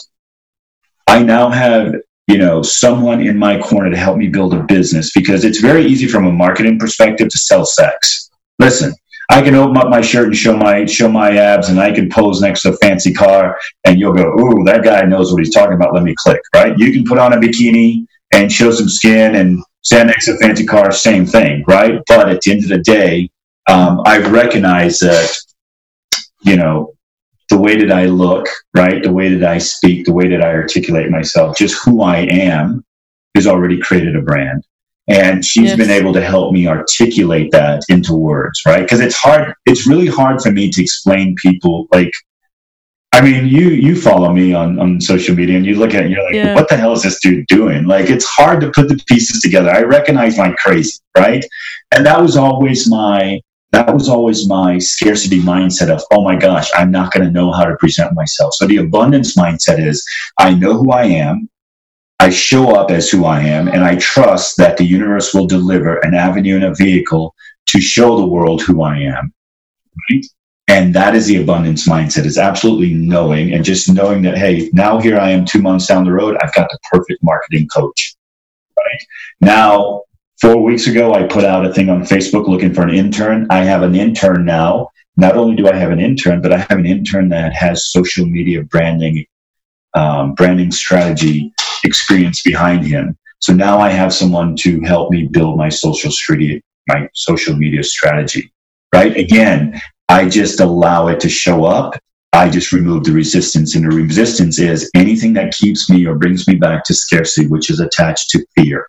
[1.07, 1.95] I now have
[2.27, 5.85] you know someone in my corner to help me build a business because it's very
[5.85, 8.31] easy from a marketing perspective to sell sex.
[8.59, 8.93] Listen,
[9.29, 12.09] I can open up my shirt and show my show my abs, and I can
[12.09, 15.53] pose next to a fancy car, and you'll go, "Ooh, that guy knows what he's
[15.53, 16.41] talking about." Let me click.
[16.55, 16.77] Right?
[16.77, 20.91] You can put on a bikini and show some skin and to a fancy car,
[20.91, 22.01] same thing, right?
[22.07, 23.29] But at the end of the day,
[23.69, 25.37] um, I recognize that
[26.41, 26.93] you know
[27.49, 29.03] the way that I look, right?
[29.03, 32.83] The way that I speak, the way that I articulate myself, just who I am
[33.35, 34.65] has already created a brand.
[35.07, 35.77] And she's yes.
[35.77, 38.81] been able to help me articulate that into words, right?
[38.81, 42.11] Because it's hard, it's really hard for me to explain people like,
[43.13, 46.05] I mean, you you follow me on, on social media and you look at it
[46.05, 46.55] and you're like, yeah.
[46.55, 47.85] what the hell is this dude doing?
[47.85, 49.69] Like it's hard to put the pieces together.
[49.69, 51.45] I recognize my crazy, right?
[51.93, 53.39] And that was always my
[53.71, 57.51] that was always my scarcity mindset of, oh my gosh, I'm not going to know
[57.51, 58.53] how to present myself.
[58.55, 60.05] So the abundance mindset is,
[60.39, 61.49] I know who I am.
[62.19, 65.97] I show up as who I am, and I trust that the universe will deliver
[65.97, 67.35] an avenue and a vehicle
[67.67, 69.33] to show the world who I am.
[70.09, 70.25] Right?
[70.67, 74.99] And that is the abundance mindset is absolutely knowing and just knowing that, hey, now
[74.99, 78.15] here I am two months down the road, I've got the perfect marketing coach.
[78.77, 79.01] Right?
[79.41, 80.03] Now
[80.43, 83.47] Four weeks ago, I put out a thing on Facebook looking for an intern.
[83.49, 84.89] I have an intern now.
[85.15, 88.25] Not only do I have an intern, but I have an intern that has social
[88.25, 89.25] media branding,
[89.93, 91.53] um, branding strategy
[91.85, 93.17] experience behind him.
[93.39, 97.81] So now I have someone to help me build my social strategy, my social media
[97.81, 98.51] strategy.
[98.93, 99.15] Right?
[99.15, 101.97] Again, I just allow it to show up.
[102.33, 106.47] I just remove the resistance, and the resistance is anything that keeps me or brings
[106.47, 108.87] me back to scarcity, which is attached to fear.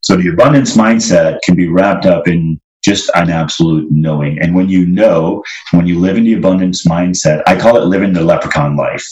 [0.00, 4.40] So the abundance mindset can be wrapped up in just an absolute knowing.
[4.40, 8.12] And when you know, when you live in the abundance mindset, I call it living
[8.12, 9.04] the leprechaun life.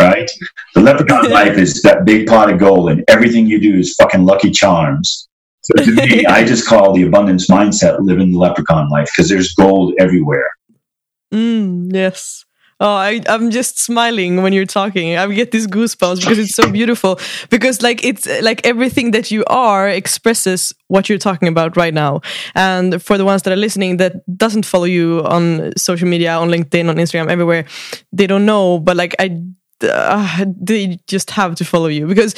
[0.00, 0.30] Right?
[0.74, 4.24] The leprechaun life is that big pot of gold, and everything you do is fucking
[4.24, 5.28] lucky charms.
[5.62, 9.54] So to me, I just call the abundance mindset living the leprechaun life because there's
[9.54, 10.48] gold everywhere.
[11.32, 12.44] Mm, yes.
[12.80, 15.16] Oh, I, I'm just smiling when you're talking.
[15.16, 17.18] I get these goosebumps because it's so beautiful.
[17.50, 22.20] Because like it's like everything that you are expresses what you're talking about right now.
[22.54, 26.50] And for the ones that are listening that doesn't follow you on social media, on
[26.50, 27.64] LinkedIn, on Instagram, everywhere,
[28.12, 28.78] they don't know.
[28.78, 29.42] But like I
[29.84, 32.34] uh, they just have to follow you because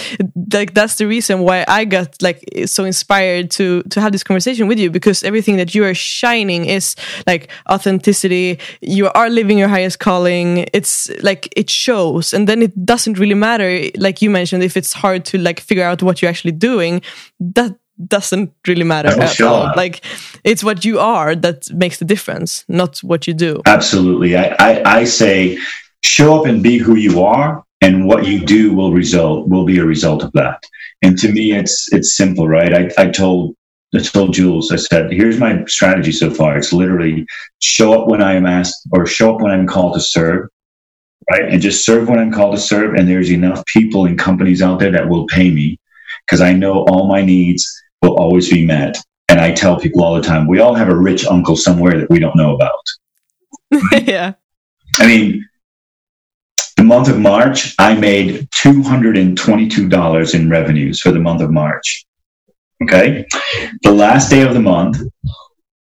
[0.52, 4.68] like that's the reason why I got like so inspired to to have this conversation
[4.68, 9.68] with you because everything that you are shining is like authenticity you are living your
[9.68, 14.62] highest calling it's like it shows and then it doesn't really matter like you mentioned
[14.62, 17.00] if it's hard to like figure out what you're actually doing
[17.38, 17.74] that
[18.06, 19.48] doesn't really matter at sure.
[19.48, 19.72] all.
[19.76, 20.00] Like
[20.44, 23.60] it's what you are that makes the difference, not what you do.
[23.66, 24.36] Absolutely.
[24.36, 25.58] I, I, I say
[26.02, 29.78] show up and be who you are and what you do will result will be
[29.78, 30.62] a result of that
[31.02, 33.54] and to me it's it's simple right i, I told
[33.94, 36.56] I told Jules, I said, here's my strategy so far.
[36.56, 37.26] It's literally
[37.58, 40.48] show up when I am asked or show up when I'm called to serve,
[41.30, 41.48] right?
[41.48, 42.94] And just serve when I'm called to serve.
[42.94, 45.80] And there's enough people and companies out there that will pay me
[46.24, 47.68] because I know all my needs
[48.00, 48.96] will always be met.
[49.28, 52.10] And I tell people all the time, we all have a rich uncle somewhere that
[52.10, 52.80] we don't know about.
[54.04, 54.34] Yeah.
[54.98, 55.44] I mean,
[56.80, 62.06] the month of March, I made $222 in revenues for the month of March.
[62.82, 63.26] Okay.
[63.82, 64.96] The last day of the month,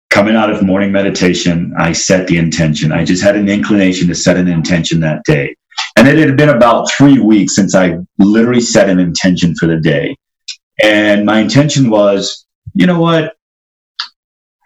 [0.09, 2.93] coming out of morning meditation, I set the intention.
[2.93, 5.57] I just had an inclination to set an intention that day.
[5.97, 9.81] And it had been about three weeks since I literally set an intention for the
[9.81, 10.15] day.
[10.81, 13.35] And my intention was, you know what?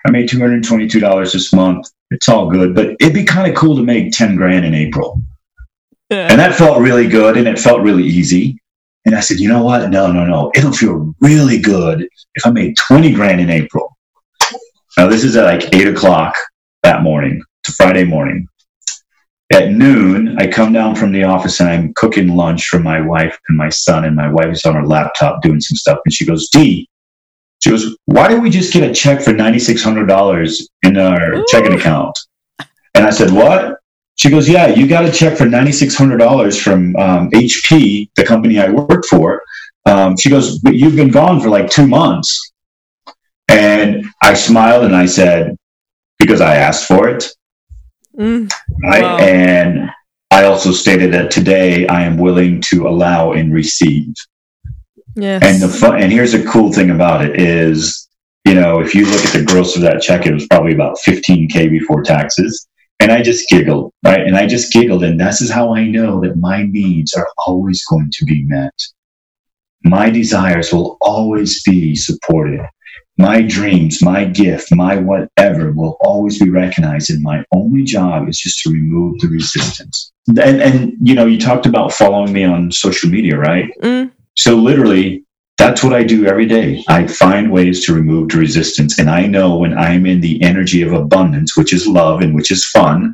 [0.06, 1.90] I made $222 this month.
[2.12, 5.24] It's all good, but it'd be kind of cool to make 10 grand in April.
[6.10, 6.28] Yeah.
[6.30, 8.60] And that felt really good and it felt really easy.
[9.06, 9.90] And I said, you know what?
[9.90, 10.52] No, no, no.
[10.56, 13.96] It'll feel really good if I made 20 grand in April.
[14.98, 16.36] Now, this is at like eight o'clock
[16.84, 17.42] that morning.
[17.64, 18.48] It's a Friday morning.
[19.52, 23.38] At noon, I come down from the office and I'm cooking lunch for my wife
[23.48, 24.06] and my son.
[24.06, 26.00] And my wife is on her laptop doing some stuff.
[26.06, 26.88] And she goes, D,
[27.64, 31.46] she goes, why didn't we just get a check for $9,600 in our Ooh.
[31.48, 32.18] checking account?
[32.94, 33.79] And I said, what?
[34.20, 38.70] She goes, yeah, you got a check for $9,600 from um, HP, the company I
[38.70, 39.42] work for.
[39.86, 42.52] Um, she goes, but you've been gone for like two months.
[43.48, 45.56] And I smiled and I said,
[46.18, 47.30] because I asked for it.
[48.18, 48.52] Mm,
[48.84, 49.04] right.
[49.04, 49.18] Wow.
[49.20, 49.90] And
[50.32, 54.14] I also stated that today I am willing to allow and receive.
[55.16, 55.44] Yes.
[55.46, 58.10] And the fun, and here's a cool thing about it is,
[58.44, 60.98] you know, if you look at the gross of that check, it was probably about
[61.08, 62.68] 15K before taxes.
[63.00, 64.22] And I just giggled, right?
[64.22, 65.04] And I just giggled.
[65.04, 68.74] And this is how I know that my needs are always going to be met.
[69.84, 72.62] My desires will always be supported
[73.20, 77.10] my dreams, my gift, my whatever will always be recognized.
[77.10, 80.14] And my only job is just to remove the resistance.
[80.30, 83.70] And, and you know, you talked about following me on social media, right?
[83.84, 84.12] Mm.
[84.38, 85.26] So literally,
[85.60, 86.84] that's what I do every day.
[86.88, 88.98] I find ways to remove the resistance.
[88.98, 92.50] And I know when I'm in the energy of abundance, which is love and which
[92.50, 93.14] is fun,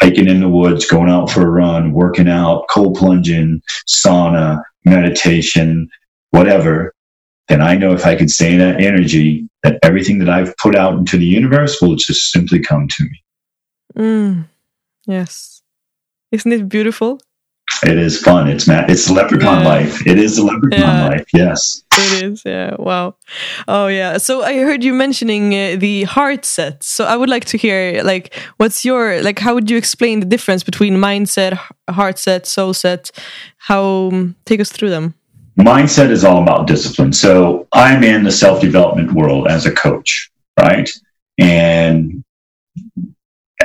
[0.00, 5.88] hiking in the woods, going out for a run, working out, cold plunging, sauna, meditation,
[6.30, 6.94] whatever,
[7.48, 10.74] then I know if I can stay in that energy, that everything that I've put
[10.74, 13.22] out into the universe will just simply come to me.
[13.96, 14.48] Mm,
[15.06, 15.62] yes.
[16.32, 17.20] Isn't it beautiful?
[17.82, 18.48] It is fun.
[18.48, 19.68] It's ma- it's leprechaun yeah.
[19.68, 20.06] life.
[20.06, 21.08] It is the leprechaun yeah.
[21.08, 21.26] life.
[21.32, 21.82] Yes.
[21.92, 22.42] It is.
[22.44, 22.74] Yeah.
[22.78, 23.16] Wow.
[23.68, 24.18] Oh yeah.
[24.18, 26.82] So I heard you mentioning uh, the heart set.
[26.82, 30.26] So I would like to hear like what's your like how would you explain the
[30.26, 33.10] difference between mindset, heart set, soul set?
[33.58, 35.14] How um, take us through them?
[35.58, 37.12] mindset is all about discipline.
[37.12, 40.88] So I'm in the self development world as a coach, right?
[41.38, 42.24] And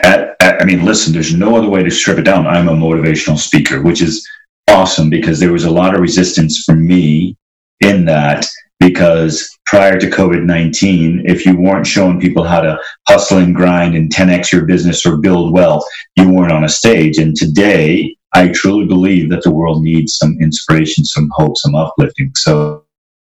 [0.03, 2.47] at, at, I mean, listen, there's no other way to strip it down.
[2.47, 4.27] I'm a motivational speaker, which is
[4.69, 7.35] awesome because there was a lot of resistance from me
[7.81, 8.45] in that
[8.79, 13.95] because prior to COVID 19, if you weren't showing people how to hustle and grind
[13.95, 15.85] and 10x your business or build wealth,
[16.15, 17.17] you weren't on a stage.
[17.17, 22.31] And today, I truly believe that the world needs some inspiration, some hope, some uplifting.
[22.35, 22.85] So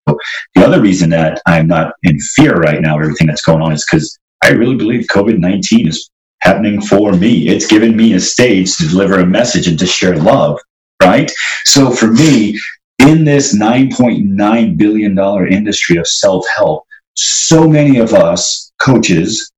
[0.07, 3.85] the other reason that I'm not in fear right now, everything that's going on, is
[3.89, 7.49] because I really believe COVID 19 is happening for me.
[7.49, 10.59] It's given me a stage to deliver a message and to share love,
[11.03, 11.31] right?
[11.65, 12.59] So for me,
[12.99, 15.19] in this $9.9 billion
[15.53, 19.53] industry of self help, so many of us coaches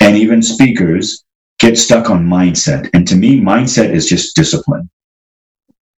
[0.00, 1.24] and even speakers
[1.58, 2.88] get stuck on mindset.
[2.94, 4.90] And to me, mindset is just discipline.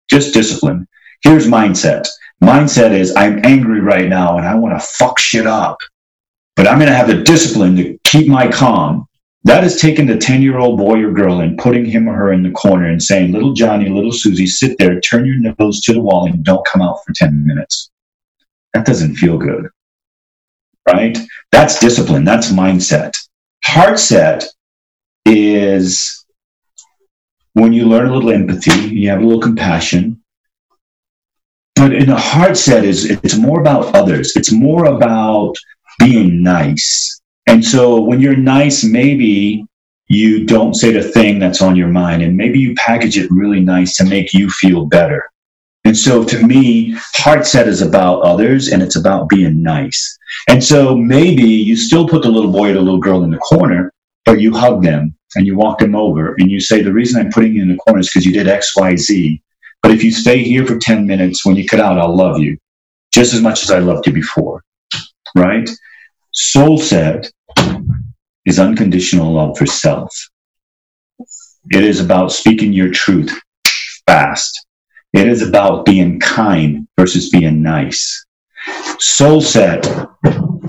[0.09, 0.87] Just discipline.
[1.23, 2.07] Here's mindset.
[2.43, 5.77] Mindset is I'm angry right now and I want to fuck shit up,
[6.55, 9.07] but I'm going to have the discipline to keep my calm.
[9.45, 12.31] That is taking the 10 year old boy or girl and putting him or her
[12.31, 15.93] in the corner and saying, little Johnny, little Susie, sit there, turn your nose to
[15.93, 17.91] the wall and don't come out for 10 minutes.
[18.73, 19.67] That doesn't feel good.
[20.87, 21.17] Right?
[21.51, 22.23] That's discipline.
[22.23, 23.13] That's mindset.
[23.65, 24.45] Heart set
[25.25, 26.25] is
[27.53, 30.21] when you learn a little empathy, you have a little compassion.
[31.75, 34.35] But in a heart set is it's more about others.
[34.35, 35.55] It's more about
[35.99, 37.21] being nice.
[37.47, 39.65] And so when you're nice, maybe
[40.07, 43.59] you don't say the thing that's on your mind and maybe you package it really
[43.59, 45.29] nice to make you feel better.
[45.85, 50.17] And so to me, heart set is about others and it's about being nice.
[50.47, 53.37] And so maybe you still put the little boy or the little girl in the
[53.37, 53.91] corner,
[54.25, 57.31] but you hug them and you walk them over and you say, the reason I'm
[57.31, 59.41] putting you in the corner is because you did X, Y, Z.
[59.81, 62.57] But if you stay here for 10 minutes, when you cut out, I'll love you
[63.11, 64.63] just as much as I loved you before.
[65.35, 65.69] Right?
[66.35, 67.31] Soul set
[68.43, 70.11] is unconditional love for self.
[71.71, 73.31] It is about speaking your truth
[74.07, 74.65] fast.
[75.13, 78.25] It is about being kind versus being nice.
[78.97, 79.85] Soul set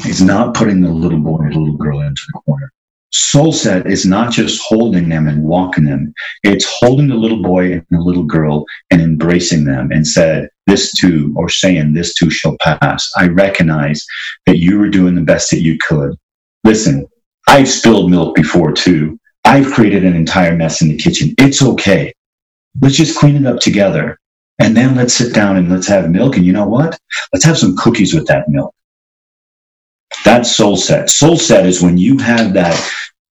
[0.05, 2.71] is not putting the little boy or the little girl into the corner.
[3.17, 6.13] Soul set is not just holding them and walking them.
[6.43, 10.93] It's holding the little boy and the little girl and embracing them and said, this
[10.93, 13.09] too, or saying this too shall pass.
[13.17, 14.05] I recognize
[14.47, 16.17] that you were doing the best that you could.
[16.65, 17.07] Listen,
[17.47, 19.17] I've spilled milk before too.
[19.45, 21.35] I've created an entire mess in the kitchen.
[21.39, 22.13] It's okay.
[22.81, 24.19] Let's just clean it up together.
[24.59, 26.37] And then let's sit down and let's have milk.
[26.37, 26.99] And you know what?
[27.33, 28.75] Let's have some cookies with that milk.
[30.25, 31.11] That's soul set.
[31.11, 32.91] Soul set is when you have that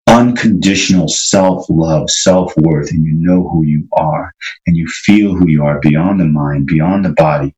[0.08, 4.32] unconditional self love, self worth, and you know who you are
[4.66, 7.54] and you feel who you are beyond the mind, beyond the body.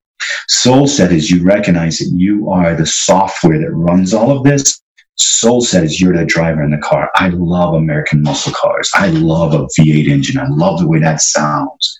[0.48, 4.82] Soul set is you recognize that you are the software that runs all of this.
[5.16, 7.10] Soul set is you're the driver in the car.
[7.14, 8.90] I love American muscle cars.
[8.94, 10.38] I love a V8 engine.
[10.38, 11.98] I love the way that sounds.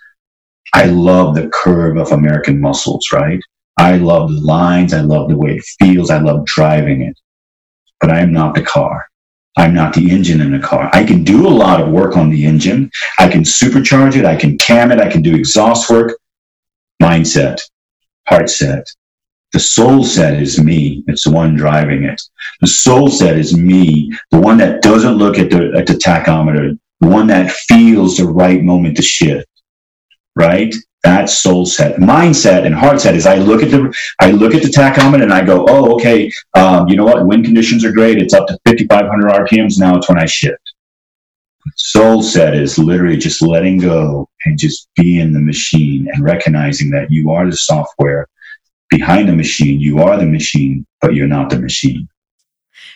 [0.72, 3.40] I love the curve of American muscles, right?
[3.80, 4.92] I love the lines.
[4.92, 6.10] I love the way it feels.
[6.10, 7.18] I love driving it.
[7.98, 9.06] But I am not the car.
[9.56, 10.90] I'm not the engine in the car.
[10.92, 12.90] I can do a lot of work on the engine.
[13.18, 14.26] I can supercharge it.
[14.26, 15.00] I can cam it.
[15.00, 16.18] I can do exhaust work.
[17.02, 17.58] Mindset,
[18.28, 18.86] heart set.
[19.52, 21.02] The soul set is me.
[21.06, 22.20] It's the one driving it.
[22.60, 26.78] The soul set is me, the one that doesn't look at the, at the tachometer,
[27.00, 29.48] the one that feels the right moment to shift,
[30.36, 30.74] right?
[31.02, 34.62] That soul set, mindset, and heart set is I look at the I look at
[34.62, 37.26] the tachometer and I go, oh, okay, um, you know what?
[37.26, 38.18] Wind conditions are great.
[38.18, 39.96] It's up to 5,500 RPMs now.
[39.96, 40.60] It's when I shift.
[41.76, 46.90] Soul set is literally just letting go and just be in the machine and recognizing
[46.90, 48.26] that you are the software
[48.90, 49.80] behind the machine.
[49.80, 52.08] You are the machine, but you're not the machine.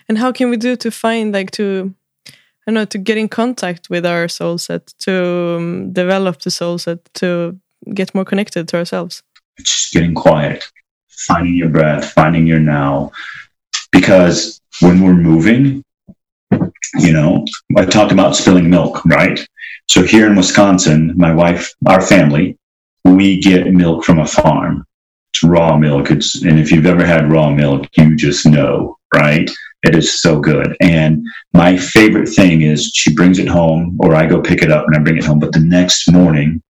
[0.09, 1.94] And how can we do to find like to
[2.66, 6.78] I know to get in contact with our soul set to um, develop the soul
[6.78, 7.59] set to
[7.93, 9.22] get more connected to ourselves?
[9.59, 10.64] Just getting quiet,
[11.09, 13.12] finding your breath, finding your now.
[13.93, 15.85] Because when we're moving,
[16.99, 17.45] you know,
[17.76, 19.47] I talked about spilling milk, right?
[19.89, 22.59] So here in Wisconsin, my wife, our family,
[23.05, 24.87] we get milk from a farm.
[25.32, 26.11] It's raw milk.
[26.11, 29.51] It's, and if you've ever had raw milk, you just know, right?
[29.82, 30.76] It is so good.
[30.80, 34.87] And my favorite thing is she brings it home or I go pick it up
[34.87, 35.39] and I bring it home.
[35.39, 36.62] But the next morning,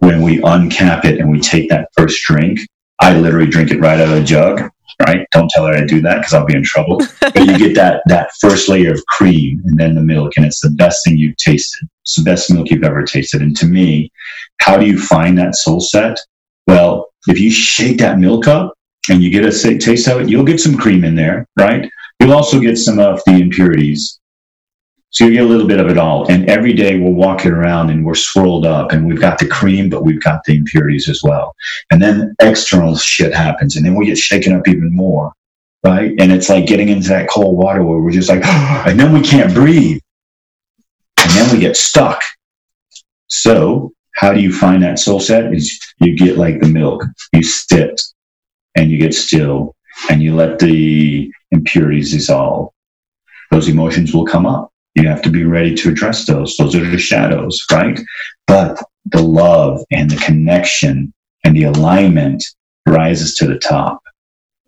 [0.00, 2.60] when we uncap it and we take that first drink,
[3.00, 4.70] I literally drink it right out of the jug.
[5.06, 5.26] Right?
[5.32, 6.98] Don't tell her I do that because I'll be in trouble.
[7.20, 10.60] but you get that that first layer of cream and then the milk, and it's
[10.60, 11.88] the best thing you've tasted.
[12.02, 13.40] It's the best milk you've ever tasted.
[13.40, 14.12] And to me,
[14.60, 16.18] how do you find that soul set?
[16.66, 18.74] Well, if you shake that milk up
[19.08, 21.90] and you get a taste of it, you'll get some cream in there, right?
[22.20, 24.19] You'll also get some of the impurities
[25.10, 26.30] so you get a little bit of it all.
[26.30, 29.90] And every day we're walking around and we're swirled up and we've got the cream,
[29.90, 31.54] but we've got the impurities as well.
[31.90, 35.32] And then external shit happens and then we get shaken up even more.
[35.82, 36.12] Right.
[36.18, 39.20] And it's like getting into that cold water where we're just like, and then we
[39.20, 40.00] can't breathe.
[41.22, 42.22] And then we get stuck.
[43.26, 45.52] So how do you find that soul set?
[45.52, 48.00] Is you get like the milk, you sit
[48.76, 49.74] and you get still
[50.08, 52.72] and you let the impurities dissolve.
[53.50, 56.56] Those emotions will come up you have to be ready to address those.
[56.56, 57.98] Those are the shadows, right?
[58.46, 61.12] But the love and the connection
[61.44, 62.44] and the alignment
[62.86, 64.00] rises to the top.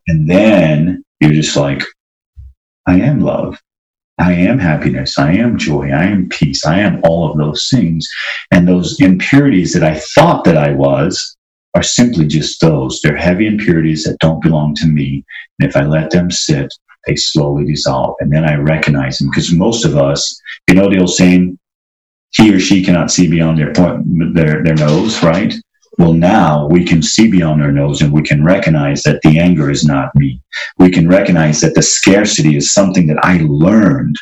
[0.09, 1.83] And then you're just like,
[2.87, 3.59] I am love.
[4.19, 5.19] I am happiness.
[5.19, 5.91] I am joy.
[5.91, 6.65] I am peace.
[6.67, 8.09] I am all of those things.
[8.51, 11.37] And those impurities that I thought that I was
[11.75, 13.01] are simply just those.
[13.01, 15.25] They're heavy impurities that don't belong to me.
[15.59, 16.73] And if I let them sit,
[17.07, 18.17] they slowly dissolve.
[18.21, 21.59] And then I recognize them because most of us, you know, the old saying,
[22.31, 25.55] he or she cannot see beyond their point, their, their nose, right?
[25.99, 29.71] Well, now we can see beyond our nose and we can recognize that the anger
[29.71, 30.41] is not me.
[30.79, 34.17] We can recognize that the scarcity is something that I learned,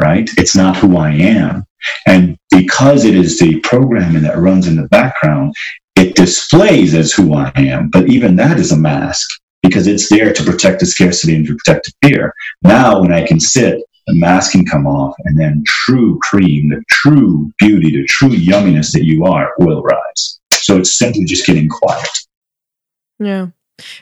[0.00, 0.30] right?
[0.36, 1.64] It's not who I am.
[2.06, 5.54] And because it is the programming that runs in the background,
[6.02, 7.88] it displays as who I am.
[7.88, 9.28] But even that is a mask
[9.62, 12.34] because it's there to protect the scarcity and to protect the fear.
[12.62, 16.82] Now, when I can sit, the mask can come off, and then true cream, the
[16.90, 20.40] true beauty, the true yumminess that you are will rise.
[20.52, 22.10] So it's simply just getting quiet.
[23.20, 23.48] Yeah.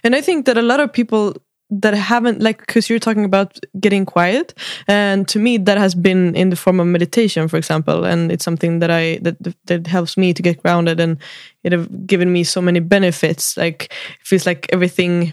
[0.03, 1.36] And I think that a lot of people
[1.70, 4.54] that haven't like because you're talking about getting quiet
[4.88, 8.44] and to me that has been in the form of meditation for example and it's
[8.44, 11.18] something that i that that helps me to get grounded and
[11.62, 15.32] it have given me so many benefits like it feels like everything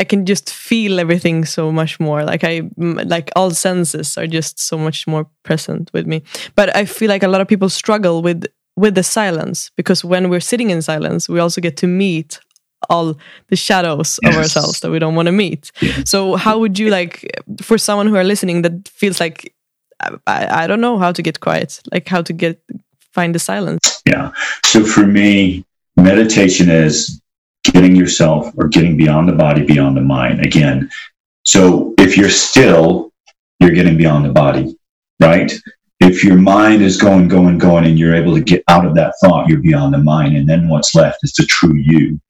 [0.00, 2.24] I can just feel everything so much more.
[2.24, 6.22] Like I like all senses are just so much more present with me.
[6.56, 8.44] But I feel like a lot of people struggle with
[8.76, 12.40] with the silence because when we're sitting in silence, we also get to meet
[12.90, 13.16] all
[13.48, 14.34] the shadows yes.
[14.34, 15.72] of ourselves that we don't want to meet.
[16.04, 17.24] So how would you like
[17.60, 19.54] for someone who are listening that feels like
[20.26, 22.60] I, I don't know how to get quiet, like how to get
[23.12, 24.02] find the silence?
[24.06, 24.32] Yeah.
[24.64, 25.64] So for me,
[25.96, 27.20] meditation is
[27.64, 30.44] getting yourself or getting beyond the body, beyond the mind.
[30.44, 30.90] Again,
[31.44, 33.12] so if you're still,
[33.60, 34.76] you're getting beyond the body,
[35.20, 35.52] right?
[36.00, 39.14] If your mind is going, going, going, and you're able to get out of that
[39.22, 40.36] thought, you're beyond the mind.
[40.36, 42.20] And then what's left is the true you,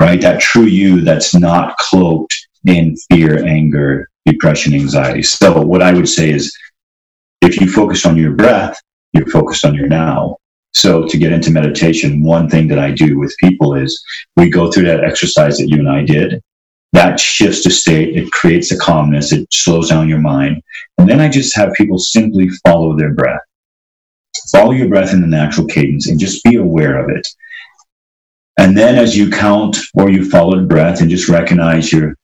[0.00, 0.20] right?
[0.20, 2.34] That true you that's not cloaked
[2.66, 5.22] in fear, anger, depression, anxiety.
[5.22, 6.56] So what I would say is
[7.40, 8.80] if you focus on your breath,
[9.12, 10.36] you're focused on your now.
[10.74, 14.02] So to get into meditation, one thing that I do with people is
[14.36, 16.42] we go through that exercise that you and I did.
[16.92, 18.16] That shifts the state.
[18.16, 19.32] It creates a calmness.
[19.32, 20.62] It slows down your mind.
[20.98, 23.40] And then I just have people simply follow their breath.
[24.52, 27.26] Follow your breath in the natural cadence and just be aware of it.
[28.58, 32.16] And then as you count or you follow the breath and just recognize your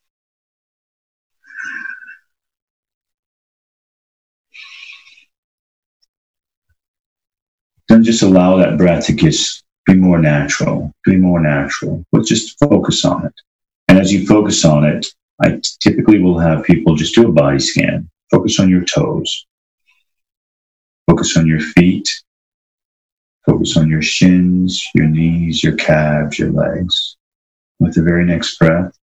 [7.89, 12.59] then just allow that breath to just be more natural, be more natural, but just
[12.59, 13.35] focus on it.
[13.87, 15.07] And as you focus on it,
[15.41, 18.11] I typically will have people just do a body scan.
[18.32, 19.47] Focus on your toes.
[21.09, 22.09] Focus on your feet.
[23.47, 27.16] Focus on your shins, your knees, your calves, your legs.
[27.78, 28.97] With the very next breath,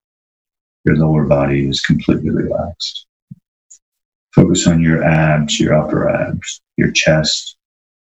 [0.84, 3.06] your lower body is completely relaxed.
[4.34, 7.56] Focus on your abs, your upper abs, your chest,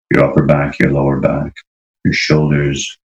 [0.10, 1.54] your upper back, your lower back,
[2.04, 2.98] your shoulders,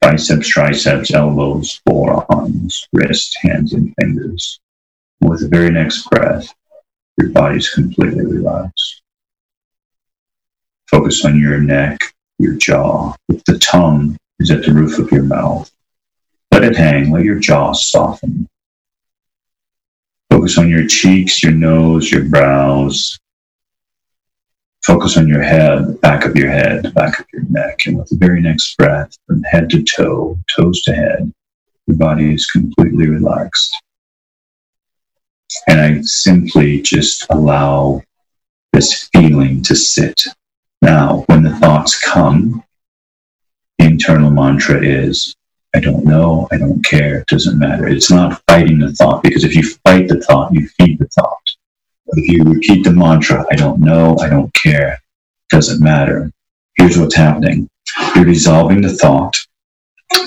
[0.00, 4.60] biceps, triceps, elbows, forearms, wrists, hands, and fingers.
[5.20, 6.52] With the very next breath,
[7.16, 9.02] your body's completely relaxed.
[10.90, 11.98] Focus on your neck,
[12.38, 13.14] your jaw.
[13.28, 15.70] If the tongue is at the roof of your mouth,
[16.50, 18.48] let it hang, let your jaw soften.
[20.30, 23.18] Focus on your cheeks, your nose, your brows,
[24.86, 28.16] Focus on your head, back of your head, back of your neck, and with the
[28.16, 31.32] very next breath, from head to toe, toes to head,
[31.88, 33.74] your body is completely relaxed.
[35.66, 38.00] And I simply just allow
[38.72, 40.22] this feeling to sit.
[40.82, 42.62] Now, when the thoughts come,
[43.78, 45.34] the internal mantra is
[45.76, 47.86] I don't know, I don't care, it doesn't matter.
[47.86, 51.42] It's not fighting the thought because if you fight the thought, you feed the thought.
[52.06, 54.98] If you repeat the mantra, I don't know, I don't care,
[55.50, 56.32] doesn't matter,
[56.76, 57.68] here's what's happening.
[58.14, 59.36] You're dissolving the thought,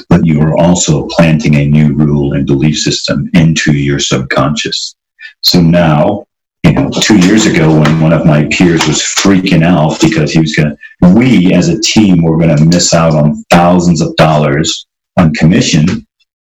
[0.08, 4.96] but you are also planting a new rule and belief system into your subconscious.
[5.42, 6.28] So now,
[6.70, 10.40] you know, two years ago when one of my peers was freaking out because he
[10.40, 14.16] was going to, we as a team were going to miss out on thousands of
[14.18, 14.86] dollars
[15.18, 16.06] on commission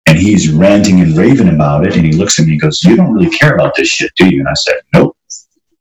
[0.05, 1.95] and he's ranting and raving about it.
[1.95, 4.29] And he looks at me and goes, You don't really care about this shit, do
[4.29, 4.39] you?
[4.39, 5.17] And I said, Nope.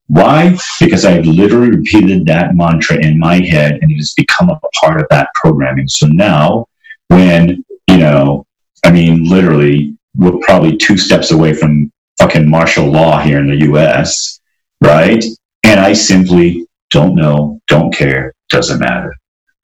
[0.06, 0.56] Why?
[0.80, 5.00] Because I literally repeated that mantra in my head and it has become a part
[5.00, 5.88] of that programming.
[5.88, 6.66] So now,
[7.08, 8.46] when, you know,
[8.84, 11.92] I mean, literally, we're probably two steps away from
[12.22, 14.40] fucking martial law here in the US,
[14.80, 15.24] right?
[15.64, 19.12] And I simply don't know, don't care, doesn't matter.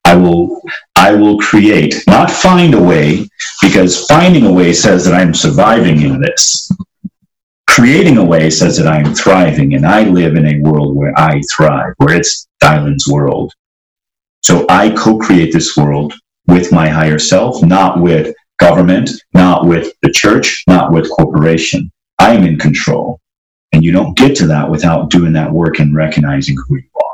[0.03, 0.61] I will
[0.97, 3.25] I will create, not find a way,
[3.61, 6.69] because finding a way says that I'm surviving in this.
[7.69, 11.39] Creating a way says that I'm thriving, and I live in a world where I
[11.55, 13.53] thrive, where it's Dylan's world.
[14.41, 16.13] So I co-create this world
[16.47, 21.89] with my higher self, not with government, not with the church, not with corporation.
[22.19, 23.19] I am in control.
[23.71, 27.09] And you don't get to that without doing that work and recognizing who you are.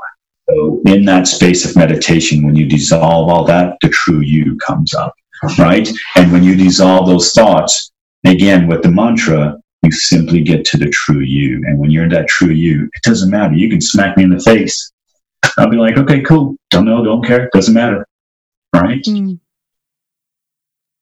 [0.50, 4.94] So in that space of meditation, when you dissolve all that, the true you comes
[4.94, 5.14] up,
[5.60, 5.90] right?
[6.16, 7.92] And when you dissolve those thoughts,
[8.26, 11.62] again, with the mantra, you simply get to the true you.
[11.66, 13.54] And when you're in that true you, it doesn't matter.
[13.54, 14.92] You can smack me in the face.
[15.58, 16.56] I'll be like, okay, cool.
[16.70, 17.50] Don't know, don't care.
[17.54, 18.08] Doesn't matter.
[18.74, 19.04] Right?
[19.04, 19.40] Mm.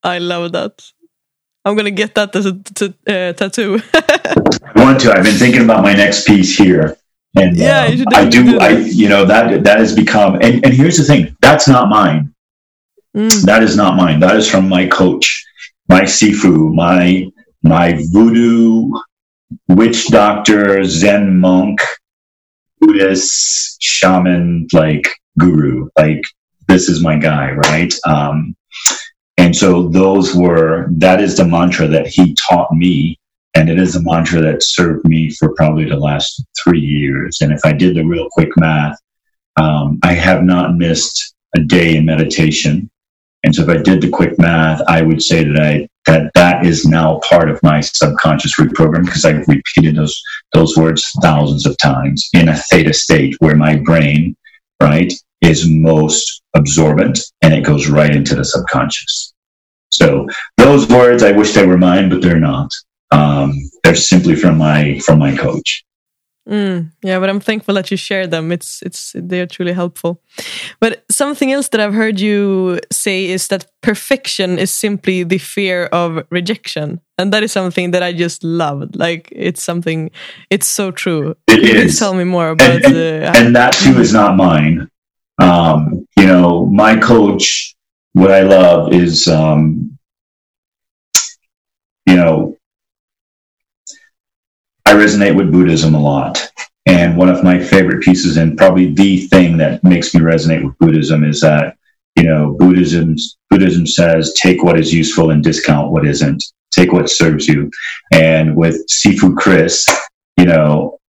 [0.04, 0.84] I love that.
[1.66, 3.80] I'm gonna get that as a t- uh, tattoo.
[3.94, 5.14] I want to.
[5.14, 6.98] I've been thinking about my next piece here.
[7.36, 8.44] And yeah, um, I do.
[8.44, 10.36] do I you know that that has become.
[10.36, 11.36] And, and here's the thing.
[11.42, 12.34] That's not mine.
[13.16, 13.44] Mm.
[13.44, 14.20] That is not mine.
[14.20, 15.46] That is from my coach,
[15.88, 17.28] my Sifu, my
[17.64, 18.92] my voodoo
[19.70, 21.80] witch doctor, Zen monk,
[22.80, 25.08] Buddhist shaman, like
[25.40, 25.90] guru.
[25.98, 26.22] Like
[26.68, 27.94] this is my guy, right?
[28.06, 28.56] Um,
[29.44, 33.20] and so those were that is the mantra that he taught me
[33.56, 37.40] and it is a mantra that served me for probably the last three years.
[37.42, 38.98] And if I did the real quick math,
[39.58, 42.90] um, I have not missed a day in meditation.
[43.44, 46.66] And so if I did the quick math, I would say that I that that
[46.66, 50.22] is now part of my subconscious reprogram because I've repeated those
[50.54, 54.38] those words thousands of times in a theta state where my brain,
[54.82, 59.33] right, is most absorbent and it goes right into the subconscious.
[59.94, 60.28] So
[60.58, 62.72] those words, I wish they were mine, but they're not.
[63.12, 65.84] Um, they're simply from my from my coach.
[66.50, 68.52] Mm, yeah, but I'm thankful that you share them.
[68.52, 70.22] It's it's they're truly helpful.
[70.82, 75.86] But something else that I've heard you say is that perfection is simply the fear
[75.86, 78.98] of rejection, and that is something that I just loved.
[78.98, 80.12] Like it's something,
[80.50, 81.36] it's so true.
[81.48, 81.98] It Can is.
[81.98, 84.90] tell me more about and, and, and that too is not mine.
[85.42, 87.73] Um, you know, my coach.
[88.14, 89.98] What I love is, um,
[92.06, 92.58] you know,
[94.86, 96.48] I resonate with Buddhism a lot.
[96.86, 100.78] And one of my favorite pieces, and probably the thing that makes me resonate with
[100.80, 101.78] Buddhism, is that
[102.16, 103.16] you know Buddhism
[103.50, 106.44] Buddhism says take what is useful and discount what isn't.
[106.72, 107.72] Take what serves you.
[108.12, 109.88] And with Sifu Chris,
[110.38, 111.00] you know,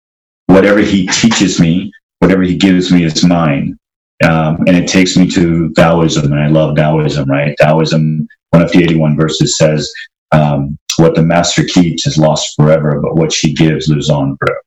[0.46, 3.78] whatever he teaches me, whatever he gives me is mine.
[4.23, 7.57] Um, and it takes me to Taoism, and I love Taoism, right?
[7.61, 9.93] Taoism, one of the 81 verses says,
[10.33, 14.62] um, what the master keeps is lost forever, but what she gives lives on forever,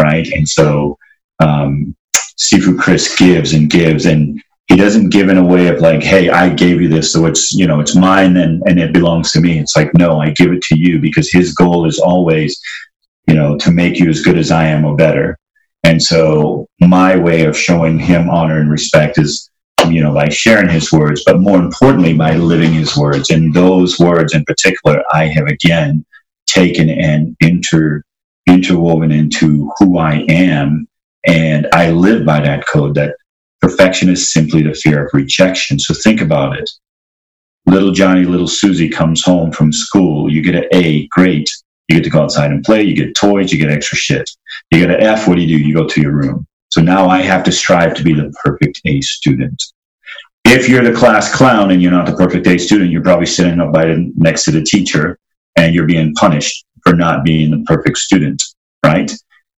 [0.00, 0.26] right?
[0.28, 0.96] And so
[1.40, 1.94] um,
[2.38, 6.28] Sifu Chris gives and gives, and he doesn't give in a way of like, "Hey,
[6.28, 9.40] I gave you this, so it's you know it's mine and and it belongs to
[9.40, 12.58] me." It's like, no, I give it to you because his goal is always,
[13.26, 15.38] you know, to make you as good as I am or better.
[15.86, 19.50] And so my way of showing him honor and respect is
[19.90, 23.30] you know, by sharing his words, but more importantly, by living his words.
[23.30, 26.04] And those words in particular, I have again
[26.46, 28.02] taken and inter,
[28.46, 30.88] interwoven into who I am.
[31.26, 33.16] And I live by that code that
[33.60, 35.78] perfection is simply the fear of rejection.
[35.78, 36.68] So think about it.
[37.66, 40.30] Little Johnny, little Susie comes home from school.
[40.30, 41.48] You get an A, great.
[41.88, 42.82] You get to go outside and play.
[42.82, 43.52] You get toys.
[43.52, 44.28] You get extra shit.
[44.70, 45.28] You get an F.
[45.28, 45.64] What do you do?
[45.64, 46.46] You go to your room.
[46.68, 49.62] So now I have to strive to be the perfect A student.
[50.44, 53.60] If you're the class clown and you're not the perfect A student, you're probably sitting
[53.60, 55.18] up by the, next to the teacher
[55.56, 58.42] and you're being punished for not being the perfect student,
[58.84, 59.10] right?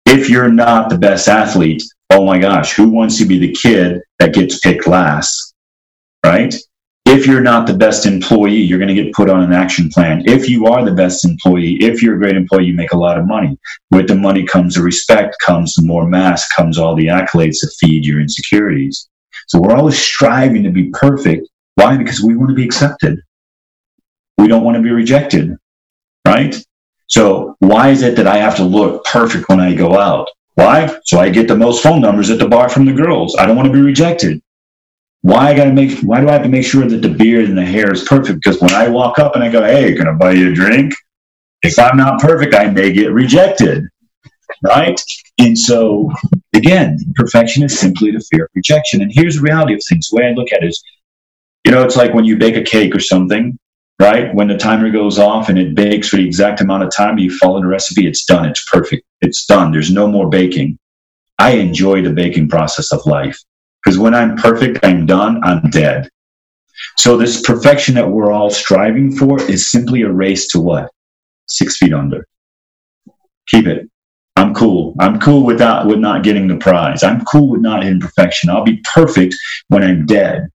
[0.05, 4.01] If you're not the best athlete, oh my gosh, who wants to be the kid
[4.19, 5.55] that gets picked last,
[6.25, 6.55] right?
[7.09, 10.25] If you're not the best employee, you're going to get put on an action plan.
[10.27, 13.17] If you are the best employee, if you're a great employee, you make a lot
[13.17, 13.57] of money.
[13.93, 17.71] With the money comes the respect, comes the more mass, comes all the accolades to
[17.79, 19.09] feed your insecurities.
[19.47, 21.47] So we're always striving to be perfect.
[21.77, 21.97] Why?
[21.97, 23.21] Because we want to be accepted.
[24.37, 25.57] We don't want to be rejected,
[26.27, 26.57] right?
[27.07, 30.27] So why is it that I have to look perfect when I go out?
[30.55, 30.99] Why?
[31.05, 33.37] So I get the most phone numbers at the bar from the girls.
[33.39, 34.43] I don't want to be rejected.
[35.27, 37.59] Why I gotta make why do I have to make sure that the beard and
[37.59, 38.39] the hair is perfect?
[38.45, 40.95] Because when I walk up and I go, Hey, can I buy you a drink?
[41.63, 43.89] If I'm not perfect, I may get rejected.
[44.63, 45.01] Right?
[45.39, 46.13] And so
[46.55, 49.03] again, perfection is simply the fear of rejection.
[49.03, 50.09] And here's the reality of things.
[50.09, 50.81] The way I look at it is,
[51.65, 53.59] you know, it's like when you bake a cake or something,
[54.01, 54.33] right?
[54.33, 57.37] When the timer goes off and it bakes for the exact amount of time, you
[57.37, 58.49] follow the recipe, it's done.
[58.49, 59.05] It's perfect.
[59.23, 59.73] It's done.
[59.73, 60.79] There's no more baking.
[61.37, 63.37] I enjoy the baking process of life
[63.87, 66.09] because when I'm perfect, I'm done, I'm dead.
[66.99, 70.91] So this perfection that we're all striving for is simply a race to what?
[71.47, 72.27] Six feet under.
[73.47, 73.89] Keep it.
[74.35, 74.97] I'm cool.
[74.99, 77.05] I'm cool with not, with not getting the prize.
[77.05, 78.51] I'm cool with not hitting perfection.
[78.51, 79.37] I'll be perfect
[79.69, 80.49] when I'm dead.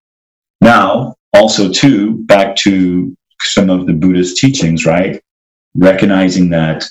[0.60, 5.24] Now, also too, back to some of the Buddhist teachings, right?
[5.74, 6.84] Recognizing that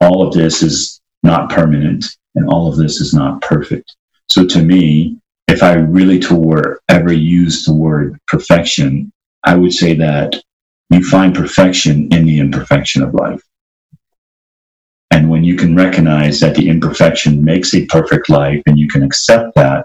[0.00, 3.96] all of this is not permanent and all of this is not perfect.
[4.30, 5.18] So to me,
[5.48, 9.12] if I really to ever use the word perfection,
[9.42, 10.40] I would say that
[10.90, 13.42] you find perfection in the imperfection of life.
[15.10, 19.02] And when you can recognize that the imperfection makes a perfect life and you can
[19.02, 19.84] accept that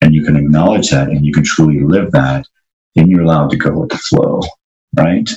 [0.00, 2.46] and you can acknowledge that and you can truly live that,
[2.94, 4.40] then you're allowed to go with the flow,
[4.96, 5.28] right?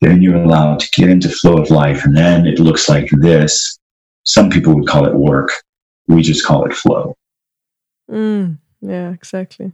[0.00, 2.04] Then you're allowed to get into flow of life.
[2.04, 3.76] And then it looks like this.
[4.22, 5.50] Some people would call it work.
[6.06, 7.16] We just call it flow.
[8.10, 9.72] Mm, yeah, exactly.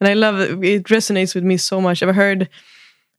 [0.00, 0.62] And I love it.
[0.62, 2.02] It resonates with me so much.
[2.02, 2.48] I've heard,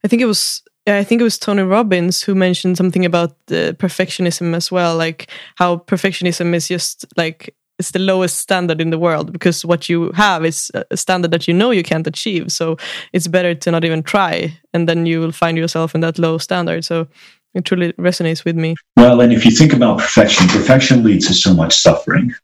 [0.04, 4.54] I think it was I think it was Tony Robbins who mentioned something about perfectionism
[4.54, 9.32] as well, like how perfectionism is just like it's the lowest standard in the world
[9.32, 12.50] because what you have is a standard that you know you can't achieve.
[12.50, 12.76] So
[13.12, 16.38] it's better to not even try, and then you will find yourself in that low
[16.38, 16.84] standard.
[16.84, 17.06] So
[17.54, 18.74] it truly resonates with me.
[18.96, 22.34] Well, and if you think about perfection, perfection leads to so much suffering.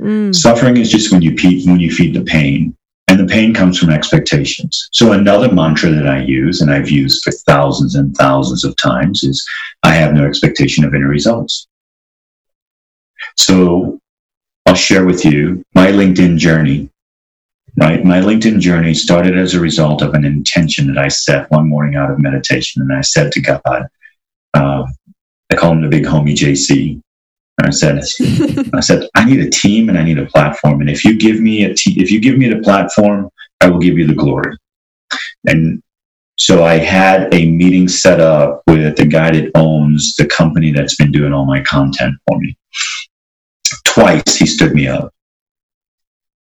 [0.00, 0.34] Mm.
[0.34, 2.76] Suffering is just when you feed, when you feed the pain,
[3.08, 4.88] And the pain comes from expectations.
[4.92, 9.24] So another mantra that I use, and I've used for thousands and thousands of times,
[9.24, 9.44] is
[9.82, 11.66] I have no expectation of any results.
[13.36, 13.98] So
[14.66, 16.88] I'll share with you my LinkedIn journey.
[17.76, 21.68] Right, my LinkedIn journey started as a result of an intention that I set one
[21.68, 23.86] morning out of meditation, and I said to God,
[24.54, 24.84] uh,
[25.50, 27.00] I call him the big homie JC.
[27.58, 27.98] And I said,
[28.74, 30.80] I said, I need a team and I need a platform.
[30.80, 33.28] And if you give me a te- if you give me the platform,
[33.60, 34.56] I will give you the glory.
[35.46, 35.82] And
[36.38, 40.96] so I had a meeting set up with the guy that owns the company that's
[40.96, 42.56] been doing all my content for me.
[43.84, 45.12] Twice he stood me up.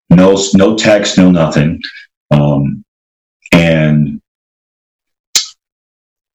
[0.09, 1.81] No, no text, no nothing.
[2.31, 2.83] Um,
[3.53, 4.21] and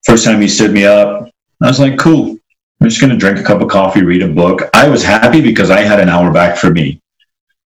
[0.05, 1.29] first time he stood me up,
[1.63, 2.40] I was like, cool.
[2.81, 4.63] I'm just going to drink a cup of coffee, read a book.
[4.73, 7.01] I was happy because I had an hour back for me.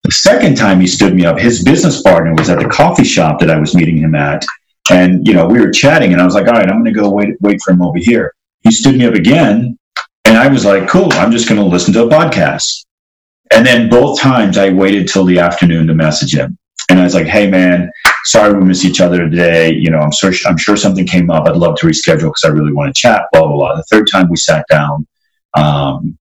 [0.03, 3.39] The second time he stood me up, his business partner was at the coffee shop
[3.41, 4.45] that I was meeting him at.
[4.91, 7.01] And, you know, we were chatting and I was like, all right, I'm going to
[7.01, 8.35] go wait, wait for him over here.
[8.63, 9.79] He stood me up again.
[10.25, 12.85] And I was like, cool, I'm just going to listen to a podcast.
[13.51, 16.59] And then both times I waited till the afternoon to message him.
[16.91, 17.91] And I was like, hey, man,
[18.25, 19.73] sorry we missed each other today.
[19.73, 21.47] You know, I'm sure, I'm sure something came up.
[21.47, 23.77] I'd love to reschedule because I really want to chat, blah, blah, blah.
[23.77, 25.07] The third time we sat down,
[25.55, 26.19] um,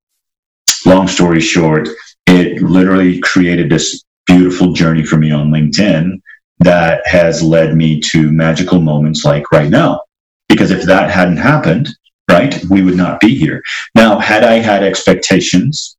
[0.85, 1.87] long story short,
[2.27, 6.21] it literally created this beautiful journey for me on LinkedIn
[6.59, 10.01] that has led me to magical moments like right now.
[10.47, 11.89] Because if that hadn't happened,
[12.29, 13.61] right, we would not be here.
[13.95, 15.97] Now, had I had expectations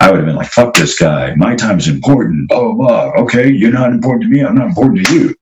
[0.00, 1.34] I would have been like, fuck this guy.
[1.34, 2.48] My time is important.
[2.48, 3.22] Blah, blah, blah.
[3.22, 4.42] Okay, you're not important to me.
[4.42, 5.34] I'm not important to you.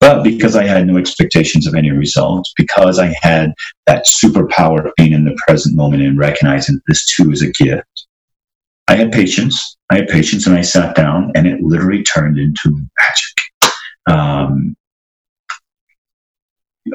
[0.00, 3.52] But because I had no expectations of any results, because I had
[3.86, 8.06] that superpower of being in the present moment and recognizing this too is a gift,
[8.86, 9.76] I had patience.
[9.90, 13.72] I had patience and I sat down and it literally turned into magic.
[14.06, 14.76] Um,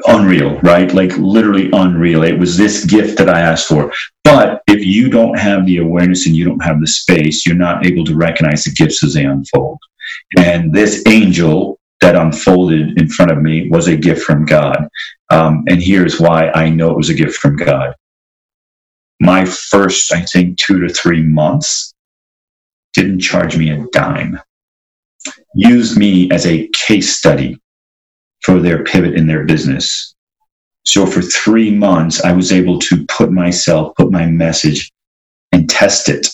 [0.06, 0.92] unreal, right?
[0.92, 2.22] Like literally unreal.
[2.22, 3.92] It was this gift that I asked for.
[4.24, 7.86] But if you don't have the awareness and you don't have the space, you're not
[7.86, 9.78] able to recognize the gifts as they unfold.
[10.38, 14.88] And this angel that unfolded in front of me was a gift from God.
[15.30, 17.94] Um, and here's why I know it was a gift from God.
[19.20, 21.94] My first, I think, two to three months
[22.94, 24.40] didn't charge me a dime,
[25.54, 27.58] used me as a case study
[28.44, 30.14] for their pivot in their business.
[30.84, 34.92] So for three months, I was able to put myself, put my message
[35.52, 36.28] and test it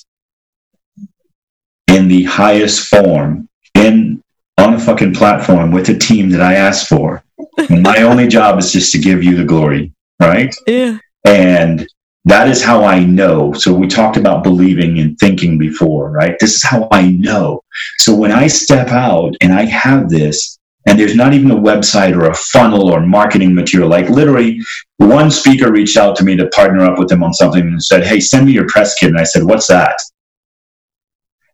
[1.86, 4.22] in the highest form in
[4.58, 7.22] on a fucking platform with a team that I asked for.
[7.70, 10.54] my only job is just to give you the glory, right?
[10.66, 10.98] Yeah.
[11.24, 11.86] And
[12.24, 13.52] that is how I know.
[13.54, 16.36] So we talked about believing and thinking before, right?
[16.38, 17.62] This is how I know.
[17.98, 22.16] So when I step out and I have this, and there's not even a website
[22.16, 23.88] or a funnel or marketing material.
[23.88, 24.60] Like literally,
[24.96, 28.06] one speaker reached out to me to partner up with them on something and said,
[28.06, 30.00] "Hey, send me your press kit." And I said, "What's that?"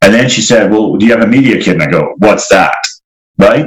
[0.03, 2.49] And then she said, "Well, do you have a media kit?" And I go, "What's
[2.49, 2.77] that?"
[3.39, 3.67] Right?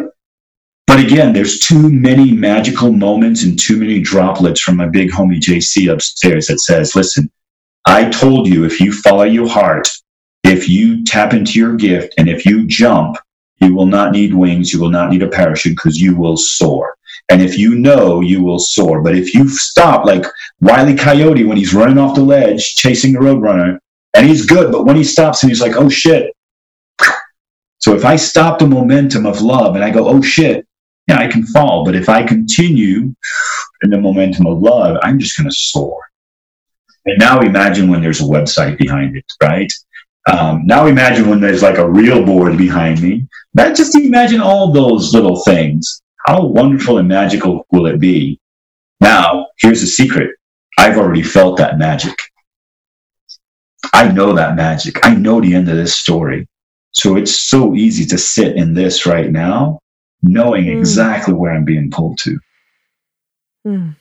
[0.88, 5.40] But again, there's too many magical moments and too many droplets from my big homie
[5.40, 7.30] JC upstairs that says, "Listen,
[7.86, 9.88] I told you if you follow your heart,
[10.44, 13.18] if you tap into your gift, and if you jump."
[13.60, 14.72] You will not need wings.
[14.72, 16.96] You will not need a parachute because you will soar.
[17.30, 19.02] And if you know, you will soar.
[19.02, 20.26] But if you stop, like
[20.62, 23.80] Wiley Coyote when he's running off the ledge chasing the roadrunner,
[24.14, 26.36] and he's good, but when he stops and he's like, oh shit.
[27.78, 30.68] So if I stop the momentum of love and I go, oh shit,
[31.08, 31.86] yeah, I can fall.
[31.86, 33.14] But if I continue
[33.82, 35.98] in the momentum of love, I'm just going to soar.
[37.06, 39.72] And now imagine when there's a website behind it, right?
[40.30, 43.28] Um, now imagine when there's like a real board behind me.
[43.54, 46.02] That just imagine all those little things.
[46.28, 48.40] How wonderful and magical will it be?
[49.00, 50.36] Now, here's the secret.
[50.78, 52.16] I've already felt that magic.
[53.94, 55.04] I know that magic.
[55.04, 56.48] I know the end of this story.
[56.92, 59.80] So it's so easy to sit in this right now,
[60.22, 60.78] knowing mm.
[60.78, 62.40] exactly where I'm being pulled to.
[63.66, 63.96] Mm.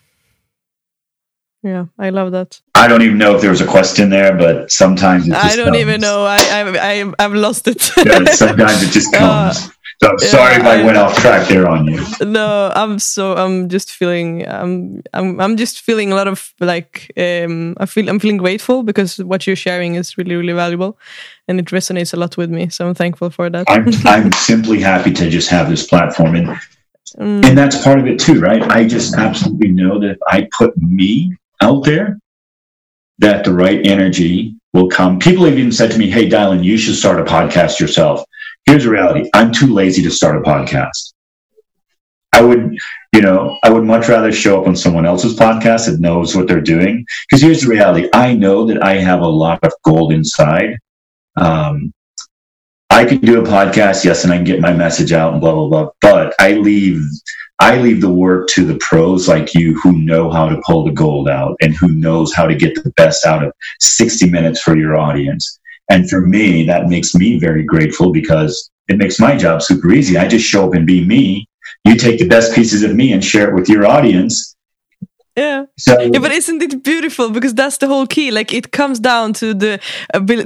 [1.63, 2.61] Yeah, I love that.
[2.75, 5.79] I don't even know if there was a question there, but sometimes I don't comes.
[5.79, 6.25] even know.
[6.25, 7.91] I I I have lost it.
[7.97, 9.67] yeah, sometimes it just uh, comes.
[9.67, 12.01] Uh, so I'm sorry if I, I, went off track there on you.
[12.25, 17.11] No, I'm so I'm just feeling I'm I'm I'm just feeling a lot of like
[17.17, 20.97] um I feel I'm feeling grateful because what you're sharing is really really valuable,
[21.49, 22.69] and it resonates a lot with me.
[22.69, 23.69] So I'm thankful for that.
[23.69, 26.61] I'm I'm simply happy to just have this platform and.
[27.17, 27.43] Mm.
[27.43, 28.63] And that's part of it too, right?
[28.63, 32.19] I just absolutely know that if I put me out there
[33.19, 35.19] that the right energy will come.
[35.19, 38.25] People have even said to me, Hey, Dylan, you should start a podcast yourself.
[38.67, 41.15] here's the reality I'm too lazy to start a podcast.
[42.33, 42.77] I would,
[43.13, 46.47] you know, I would much rather show up on someone else's podcast that knows what
[46.47, 47.05] they're doing.
[47.29, 50.77] Because here's the reality I know that I have a lot of gold inside.
[51.37, 51.93] Um,
[52.91, 55.55] I can do a podcast, yes, and I can get my message out and blah
[55.55, 55.91] blah blah.
[56.01, 57.01] But I leave
[57.61, 60.93] I leave the work to the pros like you who know how to pull the
[60.93, 64.77] gold out and who knows how to get the best out of 60 minutes for
[64.77, 65.59] your audience.
[65.91, 70.17] And for me, that makes me very grateful because it makes my job super easy.
[70.17, 71.49] I just show up and be me.
[71.85, 74.55] You take the best pieces of me and share it with your audience.
[75.39, 75.67] Yeah.
[75.79, 77.31] So, yeah, but isn't it beautiful?
[77.31, 78.31] Because that's the whole key.
[78.31, 79.81] Like it comes down to the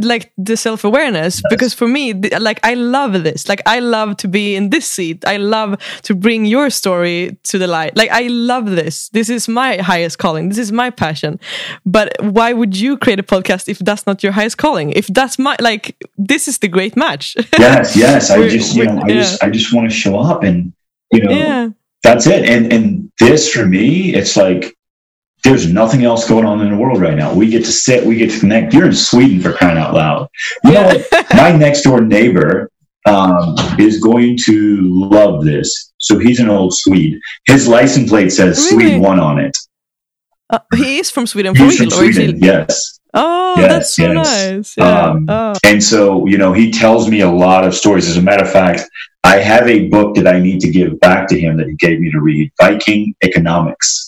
[0.02, 1.36] like the self awareness.
[1.36, 1.50] Yes.
[1.50, 3.48] Because for me, like I love this.
[3.48, 5.24] Like I love to be in this seat.
[5.26, 7.96] I love to bring your story to the light.
[7.96, 9.08] Like I love this.
[9.10, 10.48] This is my highest calling.
[10.48, 11.40] This is my passion.
[11.86, 14.90] But why would you create a podcast if that's not your highest calling?
[14.90, 17.36] If that's my like, this is the great match.
[17.58, 18.30] yes, yes.
[18.30, 19.14] I just you know, I yeah.
[19.14, 20.72] just I just want to show up and
[21.10, 21.30] you know.
[21.30, 21.70] Yeah.
[22.02, 22.48] That's it.
[22.48, 24.76] And and this for me, it's like
[25.44, 27.34] there's nothing else going on in the world right now.
[27.34, 28.72] We get to sit, we get to connect.
[28.72, 30.28] You're in Sweden for crying out loud.
[30.64, 31.02] You know?
[31.34, 32.70] My next door neighbor
[33.06, 35.92] um, is going to love this.
[35.98, 37.18] So he's an old Swede.
[37.46, 38.90] His license plate says really?
[38.90, 39.56] Swede one on it.
[40.50, 41.54] Uh, he is from Sweden.
[41.54, 42.38] He's from Sweden.
[42.38, 43.00] Yes.
[43.14, 44.14] Oh, yes, that's so yes.
[44.14, 44.76] nice.
[44.76, 45.02] Yeah.
[45.02, 45.54] Um, oh.
[45.64, 48.08] And so, you know, he tells me a lot of stories.
[48.08, 48.82] As a matter of fact,
[49.24, 52.00] I have a book that I need to give back to him that he gave
[52.00, 54.01] me to read Viking Economics.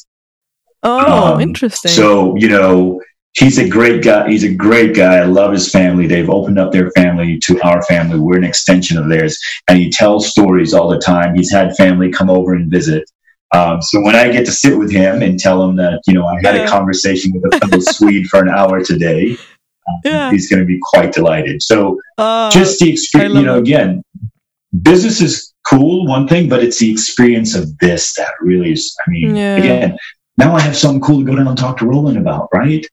[0.85, 1.91] Oh, um, interesting.
[1.91, 3.01] So, you know,
[3.35, 4.29] he's a great guy.
[4.29, 5.17] He's a great guy.
[5.17, 6.07] I love his family.
[6.07, 8.19] They've opened up their family to our family.
[8.19, 9.39] We're an extension of theirs.
[9.69, 11.35] And he tells stories all the time.
[11.35, 13.05] He's had family come over and visit.
[13.53, 16.27] Um, so when I get to sit with him and tell him that, you know,
[16.27, 19.37] I had a conversation with a fellow Swede for an hour today,
[19.89, 20.31] um, yeah.
[20.31, 21.63] he's going to be quite delighted.
[21.63, 23.61] So uh, just the experience, you know, it.
[23.61, 24.03] again,
[24.83, 29.11] business is cool, one thing, but it's the experience of this that really is, I
[29.11, 29.57] mean, yeah.
[29.57, 29.99] again,
[30.37, 32.85] now I have something cool to go down and talk to Roland about, right?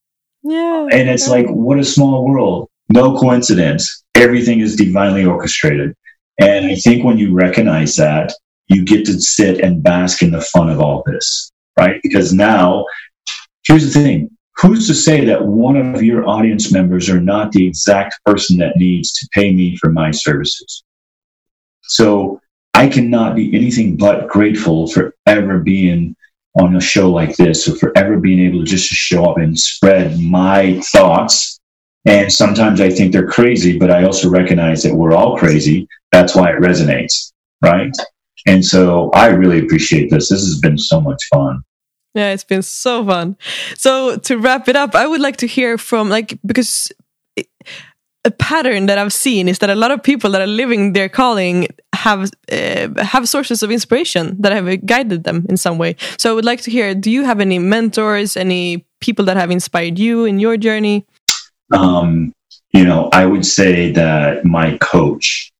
[0.44, 0.88] Yeah.
[0.92, 2.70] And it's like, what a small world.
[2.90, 4.04] No coincidence.
[4.16, 5.96] Everything is divinely orchestrated.
[6.40, 8.34] And I think when you recognize that,
[8.68, 12.00] you get to sit and bask in the fun of all this, right?
[12.04, 12.86] Because now,
[13.68, 17.66] here's the thing who's to say that one of your audience members are not the
[17.66, 20.84] exact person that needs to pay me for my services?
[21.84, 22.40] So
[22.74, 26.16] I cannot be anything but grateful for ever being
[26.60, 27.66] on a show like this.
[27.66, 31.60] So forever being able to just show up and spread my thoughts.
[32.06, 35.88] And sometimes I think they're crazy, but I also recognize that we're all crazy.
[36.12, 37.32] That's why it resonates,
[37.62, 37.92] right?
[38.48, 40.30] And so I really appreciate this.
[40.30, 41.62] This has been so much fun.
[42.16, 43.38] Yeah, it's been so fun.
[43.76, 46.92] So to wrap it up, I would like to hear from like because
[48.24, 51.10] a pattern that I've seen is that a lot of people that are living their
[51.10, 51.68] calling
[52.06, 55.96] have uh, have sources of inspiration that have guided them in some way.
[56.18, 59.52] So I would like to hear: Do you have any mentors, any people that have
[59.52, 61.06] inspired you in your journey?
[61.72, 62.34] Um,
[62.74, 65.52] you know, I would say that my coach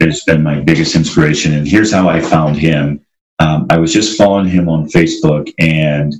[0.00, 3.00] has been my biggest inspiration, and here's how I found him.
[3.38, 6.14] Um, I was just following him on Facebook, and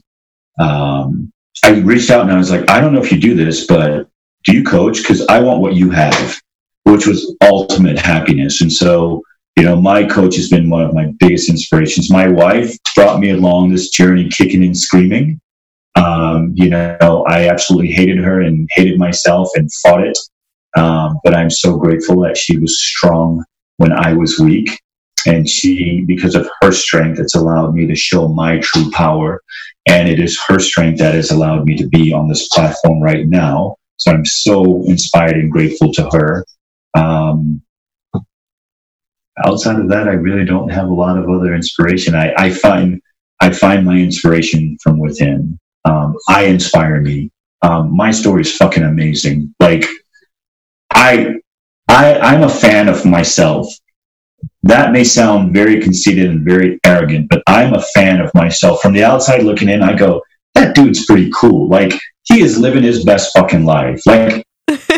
[0.58, 1.32] um,
[1.64, 4.08] I reached out and I was like, I don't know if you do this, but
[4.44, 4.98] do you coach?
[4.98, 6.40] Because I want what you have,
[6.84, 8.60] which was ultimate happiness.
[8.60, 9.22] And so,
[9.56, 12.10] you know, my coach has been one of my biggest inspirations.
[12.10, 15.40] My wife brought me along this journey, kicking and screaming.
[15.96, 20.18] Um, you know, I absolutely hated her and hated myself and fought it.
[20.76, 23.44] Um, but I'm so grateful that she was strong
[23.76, 24.80] when I was weak.
[25.26, 29.42] And she, because of her strength, it's allowed me to show my true power.
[29.86, 33.26] And it is her strength that has allowed me to be on this platform right
[33.26, 36.46] now so I'm so inspired and grateful to her.
[36.94, 37.62] Um,
[39.44, 42.14] outside of that, I really don't have a lot of other inspiration.
[42.14, 43.00] I, I find
[43.40, 45.58] I find my inspiration from within.
[45.84, 47.30] Um, I inspire me.
[47.62, 49.54] Um, my story is fucking amazing.
[49.60, 49.86] Like
[50.92, 51.36] I,
[51.88, 53.66] I, I'm a fan of myself.
[54.62, 58.82] That may sound very conceited and very arrogant, but I'm a fan of myself.
[58.82, 60.22] From the outside looking in, I go,
[60.54, 61.68] that dude's pretty cool.
[61.68, 64.02] Like he is living his best fucking life.
[64.04, 64.44] Like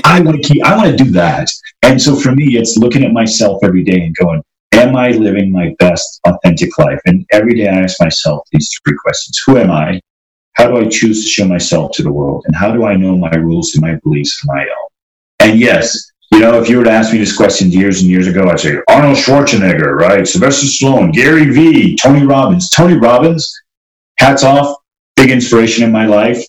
[0.04, 1.48] I want to keep, I want to do that.
[1.82, 4.42] And so for me, it's looking at myself every day and going,
[4.72, 7.00] am I living my best authentic life?
[7.06, 9.40] And every day I ask myself these three questions.
[9.46, 10.00] Who am I?
[10.54, 12.44] How do I choose to show myself to the world?
[12.46, 14.88] And how do I know my rules and my beliefs and my own?
[15.40, 18.26] And yes, you know, if you were to ask me this question years and years
[18.26, 20.26] ago, I'd say Arnold Schwarzenegger, right?
[20.26, 22.68] Sylvester Stallone, Gary Vee, Tony Robbins.
[22.70, 23.52] Tony Robbins,
[24.18, 24.76] hats off,
[25.16, 26.42] big inspiration in my life.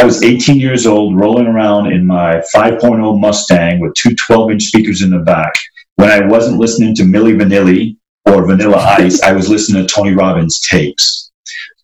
[0.00, 4.62] I was 18 years old, rolling around in my 5.0 Mustang with two 12 inch
[4.62, 5.52] speakers in the back,
[5.96, 10.14] when I wasn't listening to Milli Vanilli or Vanilla Ice, I was listening to Tony
[10.14, 11.30] Robbins tapes.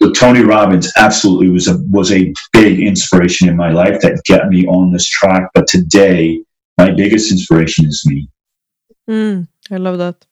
[0.00, 4.48] So Tony Robbins absolutely was a was a big inspiration in my life that got
[4.48, 5.50] me on this track.
[5.52, 6.42] But today,
[6.78, 8.30] my biggest inspiration is me.
[9.10, 10.24] Mm, I love that.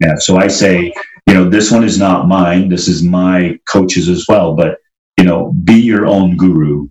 [0.00, 0.16] Yeah.
[0.16, 0.92] So I say,
[1.26, 2.68] you know, this one is not mine.
[2.68, 4.54] This is my coaches as well.
[4.54, 4.80] But
[5.18, 6.88] you know, be your own guru.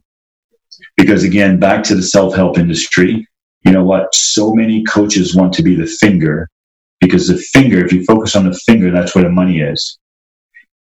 [0.98, 3.28] Because again, back to the self help industry,
[3.64, 4.14] you know what?
[4.14, 6.50] So many coaches want to be the finger
[7.02, 9.98] because the finger, if you focus on the finger, that's where the money is.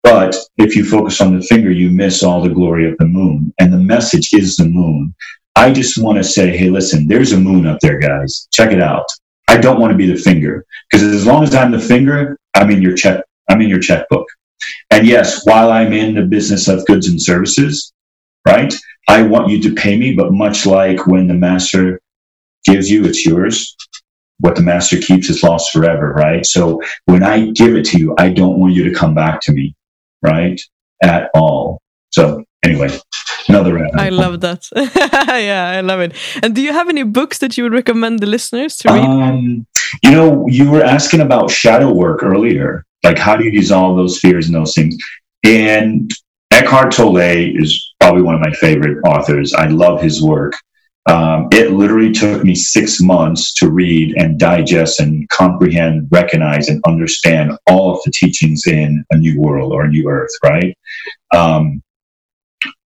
[0.03, 3.53] But if you focus on the finger, you miss all the glory of the moon.
[3.59, 5.14] And the message is the moon.
[5.57, 8.49] I just want to say, hey, listen, there's a moon up there, guys.
[8.53, 9.05] Check it out.
[9.49, 12.70] I don't want to be the finger because as long as I'm the finger, I'm
[12.70, 13.22] in your check.
[13.49, 14.26] I'm in your checkbook.
[14.91, 17.93] And yes, while I'm in the business of goods and services,
[18.47, 18.74] right,
[19.09, 20.14] I want you to pay me.
[20.14, 22.01] But much like when the master
[22.64, 23.76] gives you, it's yours.
[24.38, 26.47] What the master keeps is lost forever, right?
[26.47, 29.53] So when I give it to you, I don't want you to come back to
[29.53, 29.74] me
[30.22, 30.61] right?
[31.03, 31.80] At all.
[32.11, 32.97] So anyway,
[33.49, 33.99] another round.
[34.01, 34.68] I love that.
[34.74, 36.14] yeah, I love it.
[36.43, 39.05] And do you have any books that you would recommend the listeners to read?
[39.05, 39.66] Um,
[40.03, 42.84] you know, you were asking about shadow work earlier.
[43.03, 44.97] Like, how do you dissolve those fears and those things?
[45.43, 46.11] And
[46.61, 49.54] Eckhart Tolle is probably one of my favorite authors.
[49.54, 50.52] I love his work.
[51.08, 56.82] Um, it literally took me six months to read and digest and comprehend, recognize, and
[56.86, 60.76] understand all of the teachings in A New World or A New Earth, right?
[61.34, 61.82] Um,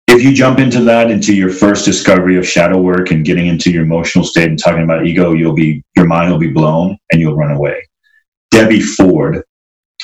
[0.06, 3.72] if you jump into that, into your first discovery of shadow work and getting into
[3.72, 7.20] your emotional state and talking about ego, you'll be, your mind will be blown and
[7.20, 7.84] you'll run away.
[8.52, 9.42] Debbie Ford.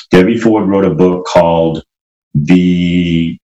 [0.09, 1.83] Debbie Ford wrote a book called
[2.33, 3.37] The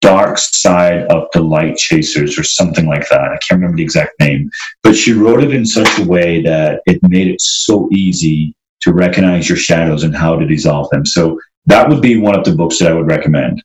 [0.00, 3.20] dark side of the light chasers or something like that.
[3.20, 4.50] I can't remember the exact name,
[4.82, 8.92] but she wrote it in such a way that it made it so easy to
[8.92, 11.04] recognize your shadows and how to dissolve them.
[11.04, 13.62] So that would be one of the books that I would recommend.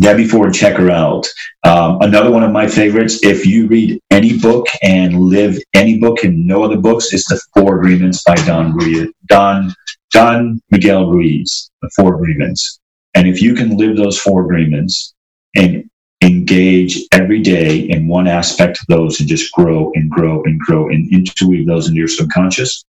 [0.00, 1.26] Debbie Ford, check her out.
[1.64, 6.22] Um, another one of my favorites, if you read any book and live any book
[6.22, 9.74] and no other books, is The Four Agreements by Don Ruiz, Don,
[10.12, 12.78] Don Miguel Ruiz, The Four Agreements.
[13.14, 15.14] And if you can live those four agreements,
[15.54, 15.88] and
[16.22, 20.88] engage every day in one aspect of those and just grow and grow and grow
[20.88, 22.84] and interweave those into your subconscious,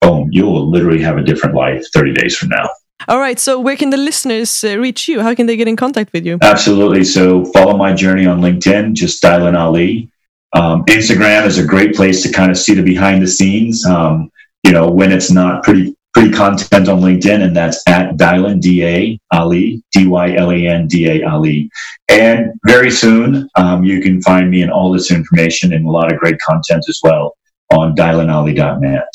[0.00, 2.68] boom, you will literally have a different life 30 days from now.
[3.08, 3.38] All right.
[3.38, 5.20] So, where can the listeners uh, reach you?
[5.20, 6.38] How can they get in contact with you?
[6.40, 7.04] Absolutely.
[7.04, 10.08] So, follow my journey on LinkedIn, just Dylan Ali.
[10.52, 13.84] Um, Instagram is a great place to kind of see the behind the scenes.
[13.84, 14.30] Um,
[14.62, 18.84] you know, when it's not pretty pretty content on LinkedIn, and that's at Dylan D
[18.84, 21.70] A Ali D Y L A N D A Ali.
[22.08, 26.12] And very soon, um, you can find me and all this information and a lot
[26.12, 27.36] of great content as well
[27.70, 29.08] on DylanAli.net.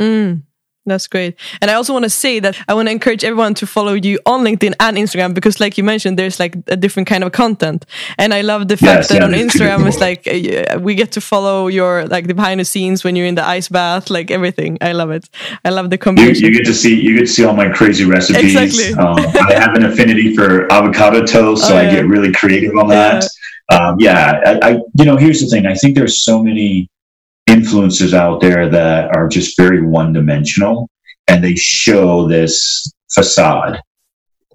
[0.00, 0.42] Mm.
[0.86, 1.36] That's great.
[1.62, 4.18] And I also want to say that I want to encourage everyone to follow you
[4.26, 7.86] on LinkedIn and Instagram because, like you mentioned, there's like a different kind of content.
[8.18, 11.12] And I love the fact yes, that yeah, on Instagram it's like uh, we get
[11.12, 14.30] to follow your like the behind the scenes when you're in the ice bath, like
[14.30, 14.76] everything.
[14.82, 15.28] I love it.
[15.64, 16.44] I love the combination.
[16.44, 18.54] You, you get to see you get to see all my crazy recipes.
[18.54, 18.92] Exactly.
[19.02, 21.88] Um, I have an affinity for avocado toast, so oh, yeah.
[21.88, 23.26] I get really creative on that.
[23.70, 25.64] Yeah, um, yeah I, I, you know, here's the thing.
[25.64, 26.90] I think there's so many
[27.46, 30.88] influences out there that are just very one dimensional
[31.28, 33.80] and they show this facade,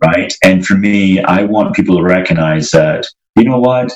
[0.04, 0.34] right?
[0.44, 3.92] And for me, I want people to recognize that, you know what?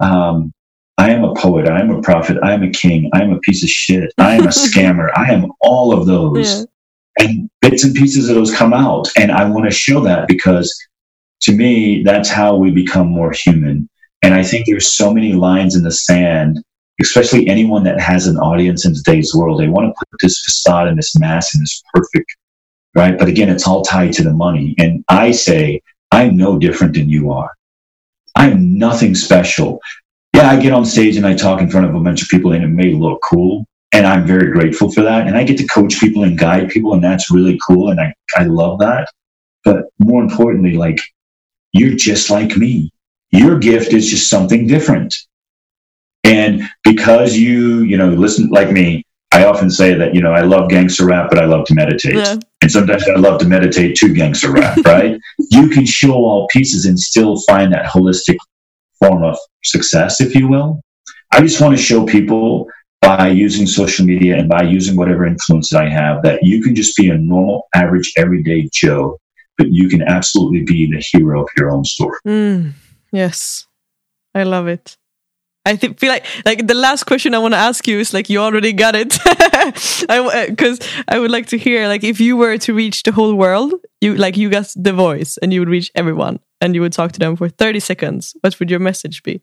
[0.00, 0.52] Um,
[0.96, 1.68] I am a poet.
[1.68, 2.38] I am a prophet.
[2.42, 3.10] I am a king.
[3.12, 4.12] I am a piece of shit.
[4.18, 5.10] I am a scammer.
[5.16, 6.60] I am all of those.
[6.60, 6.64] Yeah.
[7.16, 9.08] And bits and pieces of those come out.
[9.16, 10.74] And I want to show that because
[11.42, 13.88] to me, that's how we become more human.
[14.22, 16.62] And I think there's so many lines in the sand
[17.00, 20.88] especially anyone that has an audience in today's world, they want to put this facade
[20.88, 22.36] and this mask and this perfect,
[22.94, 23.18] right?
[23.18, 24.74] But again, it's all tied to the money.
[24.78, 25.80] And I say,
[26.12, 27.50] I'm no different than you are.
[28.36, 29.80] I'm nothing special.
[30.34, 32.52] Yeah, I get on stage and I talk in front of a bunch of people
[32.52, 33.66] and it may look cool.
[33.92, 35.28] And I'm very grateful for that.
[35.28, 37.90] And I get to coach people and guide people, and that's really cool.
[37.90, 39.08] And I, I love that.
[39.64, 40.98] But more importantly, like,
[41.72, 42.90] you're just like me.
[43.30, 45.14] Your gift is just something different.
[46.24, 50.42] And because you, you know, listen like me, I often say that, you know, I
[50.42, 52.14] love gangster rap, but I love to meditate.
[52.14, 52.36] Yeah.
[52.62, 55.20] And sometimes I love to meditate to gangster rap, right?
[55.50, 58.36] you can show all pieces and still find that holistic
[59.00, 60.80] form of success, if you will.
[61.32, 62.68] I just want to show people
[63.02, 66.74] by using social media and by using whatever influence that I have that you can
[66.74, 69.18] just be a normal, average, everyday Joe,
[69.58, 72.18] but you can absolutely be the hero of your own story.
[72.26, 72.72] Mm,
[73.12, 73.66] yes,
[74.34, 74.96] I love it.
[75.66, 78.28] I th- feel like like the last question I want to ask you is like
[78.28, 79.08] you already got it.
[79.08, 80.76] Because I, uh,
[81.08, 84.14] I would like to hear like if you were to reach the whole world, you
[84.14, 87.18] like you got the voice and you would reach everyone and you would talk to
[87.18, 88.36] them for thirty seconds.
[88.42, 89.40] What would your message be?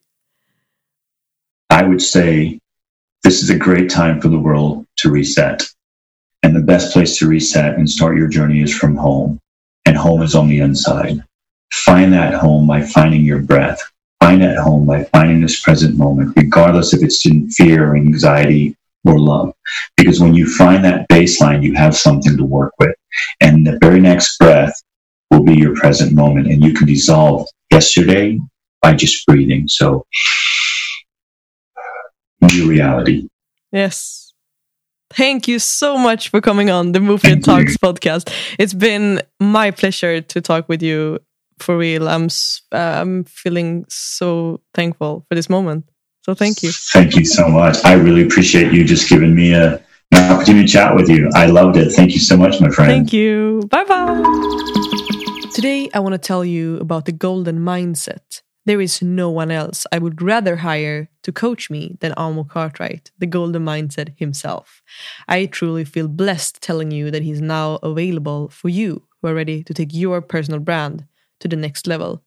[1.71, 2.59] I would say
[3.23, 5.63] this is a great time for the world to reset,
[6.43, 9.39] and the best place to reset and start your journey is from home,
[9.85, 11.23] and home is on the inside.
[11.71, 13.81] Find that home by finding your breath
[14.21, 18.77] find at home by finding this present moment, regardless if it's in fear, or anxiety,
[19.03, 19.53] or love.
[19.97, 22.95] Because when you find that baseline, you have something to work with.
[23.41, 24.73] And the very next breath
[25.31, 26.47] will be your present moment.
[26.47, 28.39] And you can dissolve yesterday
[28.81, 29.67] by just breathing.
[29.67, 30.05] So,
[32.53, 33.27] new reality.
[33.71, 34.33] Yes.
[35.13, 38.31] Thank you so much for coming on the Movement Talks podcast.
[38.57, 41.19] It's been my pleasure to talk with you
[41.61, 42.07] for real.
[42.07, 42.27] I'm
[42.71, 45.85] uh, I'm feeling so thankful for this moment.
[46.23, 46.71] So thank you.
[46.71, 47.83] Thank you so much.
[47.83, 51.29] I really appreciate you just giving me a, an opportunity to chat with you.
[51.33, 51.91] I loved it.
[51.91, 52.91] Thank you so much, my friend.
[52.91, 53.63] Thank you.
[53.69, 54.21] Bye bye.
[55.53, 58.41] Today, I want to tell you about the golden mindset.
[58.65, 63.09] There is no one else I would rather hire to coach me than Amo Cartwright,
[63.17, 64.83] the golden mindset himself.
[65.27, 69.63] I truly feel blessed telling you that he's now available for you who are ready
[69.63, 71.05] to take your personal brand
[71.41, 72.23] to the next level.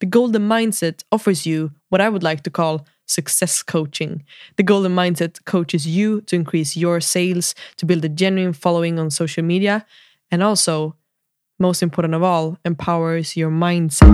[0.00, 4.24] The Golden Mindset offers you what I would like to call success coaching.
[4.56, 9.10] The Golden Mindset coaches you to increase your sales, to build a genuine following on
[9.10, 9.86] social media,
[10.30, 10.96] and also,
[11.58, 14.12] most important of all, empowers your mindset.